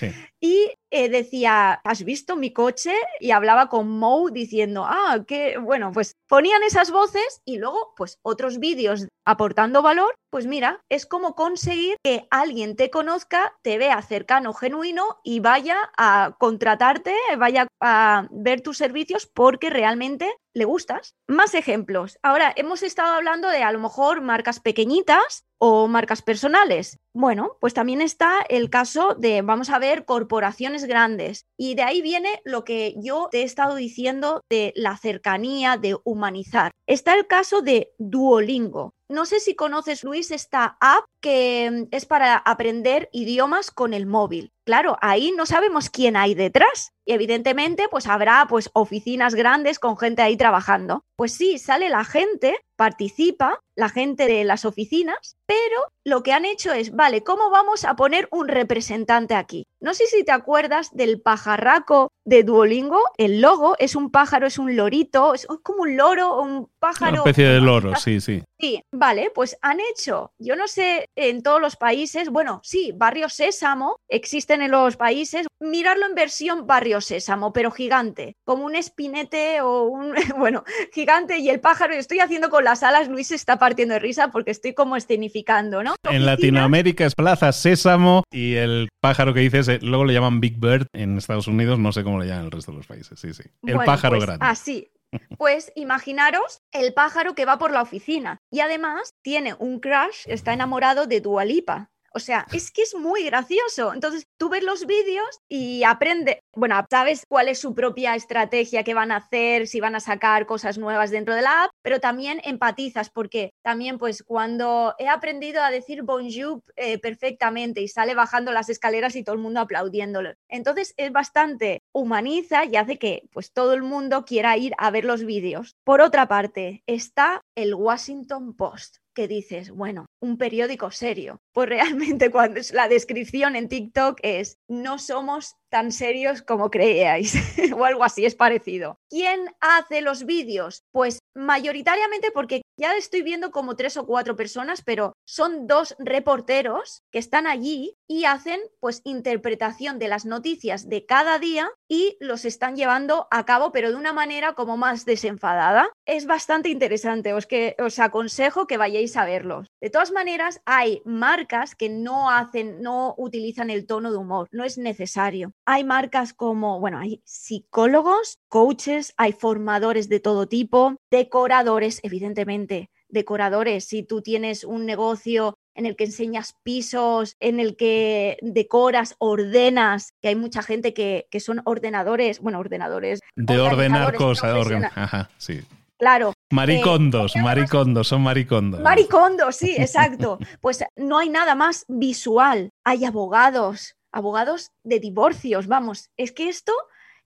Y 0.40 0.72
eh, 0.90 1.09
decía, 1.09 1.80
¿has 1.85 2.02
visto 2.02 2.37
mi 2.37 2.52
coche? 2.52 2.94
Y 3.20 3.30
hablaba 3.30 3.68
con 3.68 3.88
Moe 3.88 4.33
diciendo, 4.33 4.85
ah, 4.87 5.24
que 5.26 5.59
bueno, 5.59 5.92
pues 5.92 6.14
ponían 6.28 6.62
esas 6.62 6.90
voces 6.90 7.40
y 7.44 7.59
luego 7.59 7.92
pues 7.96 8.18
otros 8.22 8.59
vídeos 8.59 9.06
aportando 9.26 9.83
valor, 9.83 10.14
pues 10.30 10.46
mira, 10.46 10.80
es 10.88 11.06
como 11.06 11.35
conseguir 11.61 11.96
que 12.03 12.27
alguien 12.31 12.75
te 12.75 12.88
conozca, 12.88 13.53
te 13.61 13.77
vea 13.77 14.01
cercano, 14.01 14.55
genuino 14.55 15.20
y 15.23 15.40
vaya 15.40 15.77
a 15.99 16.35
contratarte, 16.38 17.14
vaya 17.37 17.66
a 17.83 18.29
ver 18.31 18.62
tus 18.62 18.79
servicios 18.79 19.27
porque 19.27 19.68
realmente 19.68 20.33
le 20.55 20.65
gustas. 20.65 21.15
Más 21.27 21.55
ejemplos. 21.55 22.19
Ahora, 22.23 22.53
hemos 22.57 22.83
estado 22.83 23.15
hablando 23.15 23.49
de 23.49 23.63
a 23.63 23.73
lo 23.73 23.79
mejor 23.79 24.21
marcas 24.21 24.61
pequeñitas 24.61 25.45
o 25.59 25.89
marcas 25.89 26.23
personales. 26.23 26.99
Bueno, 27.13 27.57
pues 27.61 27.75
también 27.75 28.01
está 28.01 28.41
el 28.49 28.71
caso 28.71 29.15
de, 29.15 29.43
vamos 29.43 29.71
a 29.71 29.79
ver, 29.79 30.05
corporaciones 30.05 30.85
grandes. 30.85 31.47
Y 31.57 31.75
de 31.75 31.83
ahí 31.83 32.01
viene 32.01 32.41
lo 32.45 32.65
que 32.65 32.95
yo 32.97 33.29
te 33.31 33.41
he 33.41 33.45
estado 33.45 33.75
diciendo 33.75 34.43
de 34.49 34.73
la 34.75 34.97
cercanía, 34.97 35.77
de 35.77 35.97
humanizar. 36.05 36.73
Está 36.87 37.15
el 37.15 37.27
caso 37.27 37.61
de 37.61 37.93
Duolingo. 37.99 38.95
No 39.11 39.27
sé 39.27 39.41
si 39.41 39.57
conoces, 39.57 40.05
Luis, 40.05 40.31
esta 40.31 40.77
app 40.81 41.05
que 41.21 41.69
mm, 41.71 41.89
es 41.91 42.07
para 42.07 42.37
aprender 42.37 43.09
idiomas 43.13 43.71
con 43.73 43.93
el 43.93 44.07
móvil. 44.07 44.53
Claro, 44.66 44.96
ahí 45.01 45.33
no 45.37 45.46
sabemos 45.46 45.90
quién 45.90 46.16
hay 46.16 46.35
detrás. 46.35 46.92
Y 47.05 47.12
evidentemente, 47.12 47.88
pues 47.90 48.07
habrá 48.07 48.46
pues 48.49 48.70
oficinas 48.73 49.35
grandes 49.35 49.79
con 49.79 49.96
gente 49.96 50.23
ahí 50.23 50.37
trabajando. 50.37 51.05
Pues 51.16 51.33
sí, 51.33 51.59
sale 51.59 51.88
la 51.88 52.05
gente, 52.05 52.59
participa 52.81 53.61
la 53.75 53.90
gente 53.90 54.27
de 54.27 54.43
las 54.45 54.64
oficinas, 54.64 55.37
pero 55.45 55.93
lo 56.05 56.23
que 56.23 56.33
han 56.33 56.47
hecho 56.47 56.73
es, 56.73 56.95
vale, 56.95 57.23
¿cómo 57.23 57.51
vamos 57.51 57.85
a 57.85 57.95
poner 57.95 58.27
un 58.31 58.49
representante 58.49 59.35
aquí? 59.35 59.66
No 59.81 59.93
sé 59.93 60.07
si 60.07 60.25
te 60.25 60.33
acuerdas 60.33 60.90
del 60.95 61.21
pajarraco 61.21 62.11
de 62.25 62.43
Duolingo. 62.43 63.01
El 63.16 63.40
logo 63.40 63.77
es 63.79 63.97
un 63.97 64.11
pájaro, 64.11 64.47
es 64.47 64.59
un 64.59 64.77
lorito, 64.77 65.35
es 65.35 65.47
como 65.62 65.83
un 65.83 65.97
loro, 65.97 66.40
un 66.40 66.71
pájaro. 66.79 67.23
Una 67.23 67.31
especie 67.31 67.49
de 67.49 67.61
loro, 67.61 67.97
sí, 67.97 68.21
sí. 68.21 68.43
Sí, 68.59 68.83
vale, 68.93 69.33
pues 69.35 69.57
han 69.62 69.79
hecho, 69.81 70.33
yo 70.38 70.55
no 70.55 70.69
sé 70.69 71.09
en 71.16 71.43
todos 71.43 71.61
los 71.62 71.77
países, 71.77 72.29
bueno, 72.29 72.61
sí, 72.62 72.93
Barrio 72.95 73.31
Sésamo 73.31 73.99
existen 74.07 74.61
en 74.61 74.71
los 74.71 74.99
países, 74.99 75.47
mirarlo 75.61 76.05
en 76.05 76.14
versión 76.14 76.66
Barrio 76.66 77.01
Sésamo, 77.01 77.55
pero 77.55 77.71
gigante, 77.71 78.37
como 78.45 78.66
un 78.66 78.77
espinete 78.77 79.62
o 79.62 79.85
un, 79.85 80.14
bueno, 80.37 80.64
gigante 80.93 81.38
y 81.38 81.49
el 81.49 81.61
pájaro, 81.61 81.95
estoy 81.95 82.21
haciendo 82.21 82.51
con 82.51 82.64
las 82.70 82.85
alas, 82.85 83.09
Luis 83.09 83.26
se 83.26 83.35
está 83.35 83.59
partiendo 83.59 83.94
de 83.94 83.98
risa 83.98 84.30
porque 84.30 84.52
estoy 84.52 84.74
como 84.74 84.96
escenificando, 84.96 85.83
¿no? 85.83 85.96
En 86.09 86.24
Latinoamérica 86.24 87.04
es 87.04 87.16
Plaza 87.16 87.50
Sésamo 87.50 88.22
y 88.30 88.54
el 88.54 88.88
pájaro 89.00 89.35
que 89.35 89.40
dices, 89.40 89.66
eh, 89.68 89.80
luego 89.83 90.04
le 90.04 90.14
llaman 90.14 90.40
Big 90.40 90.59
Bird 90.59 90.87
en 90.92 91.18
Estados 91.18 91.48
Unidos, 91.48 91.80
no 91.80 91.90
sé 91.90 92.04
cómo 92.04 92.20
le 92.20 92.26
llaman 92.26 92.42
en 92.42 92.46
el 92.46 92.52
resto 92.52 92.70
de 92.70 92.78
los 92.78 92.87
países, 92.87 93.18
sí, 93.18 93.35
sí. 93.35 93.42
El 93.66 93.78
pájaro 93.78 94.16
pues 94.16 94.26
grande. 94.26 94.46
Así, 94.46 94.92
pues 95.37 95.72
imaginaros 95.74 96.61
el 96.72 96.94
pájaro 96.94 97.35
que 97.35 97.44
va 97.44 97.59
por 97.59 97.72
la 97.72 97.83
oficina 97.83 98.38
y 98.52 98.61
además 98.61 99.14
tiene 99.22 99.54
un 99.59 99.80
crush, 99.80 100.26
está 100.26 100.52
enamorado 100.52 101.06
de 101.06 101.20
Dualipa. 101.20 101.89
O 102.12 102.18
sea, 102.18 102.46
es 102.53 102.70
que 102.73 102.83
es 102.83 102.94
muy 102.94 103.25
gracioso. 103.25 103.94
Entonces, 103.94 104.27
tú 104.37 104.49
ves 104.49 104.64
los 104.64 104.87
vídeos 104.87 105.40
y 105.49 105.85
aprende, 105.85 106.42
bueno, 106.55 106.85
sabes 106.90 107.25
cuál 107.29 107.49
es 107.49 107.61
su 107.61 107.75
propia 107.75 108.14
estrategia 108.16 108.83
que 108.83 108.94
van 108.94 109.12
a 109.12 109.16
hacer, 109.16 109.66
si 109.66 109.81
van 109.81 109.94
a 109.94 110.01
sacar 110.01 110.46
cosas 110.46 110.77
nuevas 110.77 111.11
dentro 111.11 111.35
de 111.35 111.42
la 111.42 111.64
app, 111.64 111.70
pero 111.83 112.01
también 112.01 112.40
empatizas 112.44 113.11
porque 113.11 113.53
también 113.62 113.99
pues 113.99 114.23
cuando 114.25 114.94
he 114.99 115.09
aprendido 115.09 115.62
a 115.62 115.70
decir 115.70 116.03
bonjour 116.03 116.62
eh, 116.77 116.99
perfectamente 116.99 117.81
y 117.81 117.88
sale 117.88 118.14
bajando 118.14 118.53
las 118.53 118.68
escaleras 118.68 119.14
y 119.14 119.23
todo 119.23 119.35
el 119.35 119.42
mundo 119.42 119.61
aplaudiéndolo. 119.61 120.35
Entonces, 120.49 120.94
es 120.96 121.12
bastante 121.12 121.83
humaniza 121.92 122.64
y 122.64 122.77
hace 122.77 122.99
que 122.99 123.23
pues 123.33 123.53
todo 123.53 123.73
el 123.73 123.83
mundo 123.83 124.25
quiera 124.25 124.57
ir 124.57 124.75
a 124.79 124.90
ver 124.90 125.05
los 125.05 125.25
vídeos. 125.25 125.77
Por 125.85 126.01
otra 126.01 126.27
parte, 126.27 126.83
está 126.87 127.42
el 127.55 127.75
Washington 127.75 128.55
Post 128.55 128.96
que 129.14 129.29
dices, 129.29 129.70
bueno, 129.70 130.07
un 130.20 130.38
periódico 130.38 130.90
serio. 130.90 131.40
Pues 131.52 131.68
realmente 131.68 132.30
cuando 132.30 132.61
la 132.72 132.88
descripción 132.88 133.56
en 133.56 133.68
TikTok 133.68 134.18
es, 134.22 134.59
no 134.68 134.98
somos 134.98 135.56
tan 135.70 135.92
serios 135.92 136.42
como 136.42 136.70
creíais 136.70 137.35
o 137.76 137.85
algo 137.85 138.04
así 138.04 138.24
es 138.24 138.35
parecido. 138.35 138.98
¿Quién 139.09 139.54
hace 139.61 140.02
los 140.02 140.24
vídeos? 140.26 140.83
Pues 140.92 141.20
mayoritariamente 141.35 142.30
porque 142.33 142.62
ya 142.76 142.96
estoy 142.96 143.22
viendo 143.22 143.50
como 143.50 143.76
tres 143.76 143.96
o 143.96 144.06
cuatro 144.06 144.37
personas, 144.37 144.83
pero 144.83 145.12
son 145.26 145.66
dos 145.66 145.94
reporteros 145.98 147.02
que 147.12 147.18
están 147.18 147.46
allí 147.46 147.94
y 148.09 148.24
hacen 148.24 148.61
pues 148.80 149.02
interpretación 149.04 149.98
de 149.98 150.09
las 150.09 150.24
noticias 150.24 150.88
de 150.88 151.06
cada 151.06 151.38
día 151.38 151.70
y 151.88 152.16
los 152.20 152.44
están 152.44 152.76
llevando 152.76 153.28
a 153.30 153.44
cabo, 153.44 153.70
pero 153.70 153.90
de 153.90 153.96
una 153.96 154.12
manera 154.12 154.54
como 154.54 154.76
más 154.76 155.04
desenfadada. 155.04 155.90
Es 156.06 156.26
bastante 156.26 156.70
interesante, 156.70 157.35
os, 157.35 157.46
que, 157.46 157.76
os 157.78 157.98
aconsejo 157.98 158.66
que 158.66 158.78
vayáis 158.78 159.16
a 159.16 159.24
verlos. 159.24 159.68
De 159.80 159.90
todas 159.90 160.10
maneras, 160.12 160.61
hay 160.64 161.03
marcas 161.05 161.75
que 161.75 161.88
no 161.88 162.31
hacen, 162.31 162.83
no 162.83 163.14
utilizan 163.18 163.70
el 163.70 163.87
tono 163.87 164.11
de 164.11 164.18
humor, 164.18 164.49
no 164.53 164.64
es 164.64 164.79
necesario. 164.79 165.53
Hay 165.64 165.85
marcas 165.85 166.33
como, 166.33 166.81
bueno, 166.81 166.99
hay 166.99 167.23
psicólogos, 167.25 168.38
coaches, 168.49 169.14
hay 169.16 169.33
formadores 169.33 170.09
de 170.09 170.20
todo 170.20 170.46
tipo, 170.46 170.96
decoradores, 171.11 172.01
evidentemente, 172.03 172.90
decoradores. 173.09 173.85
Si 173.85 174.03
tú 174.03 174.23
tienes 174.23 174.64
un 174.64 174.87
negocio 174.87 175.59
en 175.75 175.87
el 175.87 175.96
que 175.96 176.05
enseñas 176.05 176.55
pisos, 176.62 177.37
en 177.40 177.61
el 177.61 177.77
que 177.77 178.38
decoras, 178.42 179.14
ordenas, 179.18 180.12
que 180.20 180.29
hay 180.29 180.37
mucha 180.37 180.62
gente 180.62 180.92
que, 180.92 181.27
son 181.40 181.62
ordenadores, 181.64 182.40
bueno, 182.40 182.59
ordenadores. 182.59 183.20
De 183.37 183.59
ordenar 183.59 184.14
cosas, 184.14 184.66
Ajá, 184.94 185.31
sí. 185.38 185.61
Claro. 186.01 186.33
Maricondos, 186.51 187.37
eh, 187.37 187.43
maricondos, 187.43 188.09
son 188.09 188.23
maricondos. 188.23 188.81
Maricondos, 188.81 189.55
sí, 189.55 189.75
exacto. 189.79 190.39
Pues 190.63 190.83
no 190.97 191.19
hay 191.19 191.29
nada 191.29 191.55
más 191.55 191.85
visual. 191.89 192.71
Hay 192.85 193.05
abogados, 193.05 193.97
abogados 194.11 194.71
de 194.83 194.99
divorcios, 194.99 195.67
vamos, 195.67 196.09
es 196.17 196.33
que 196.33 196.49
esto 196.49 196.73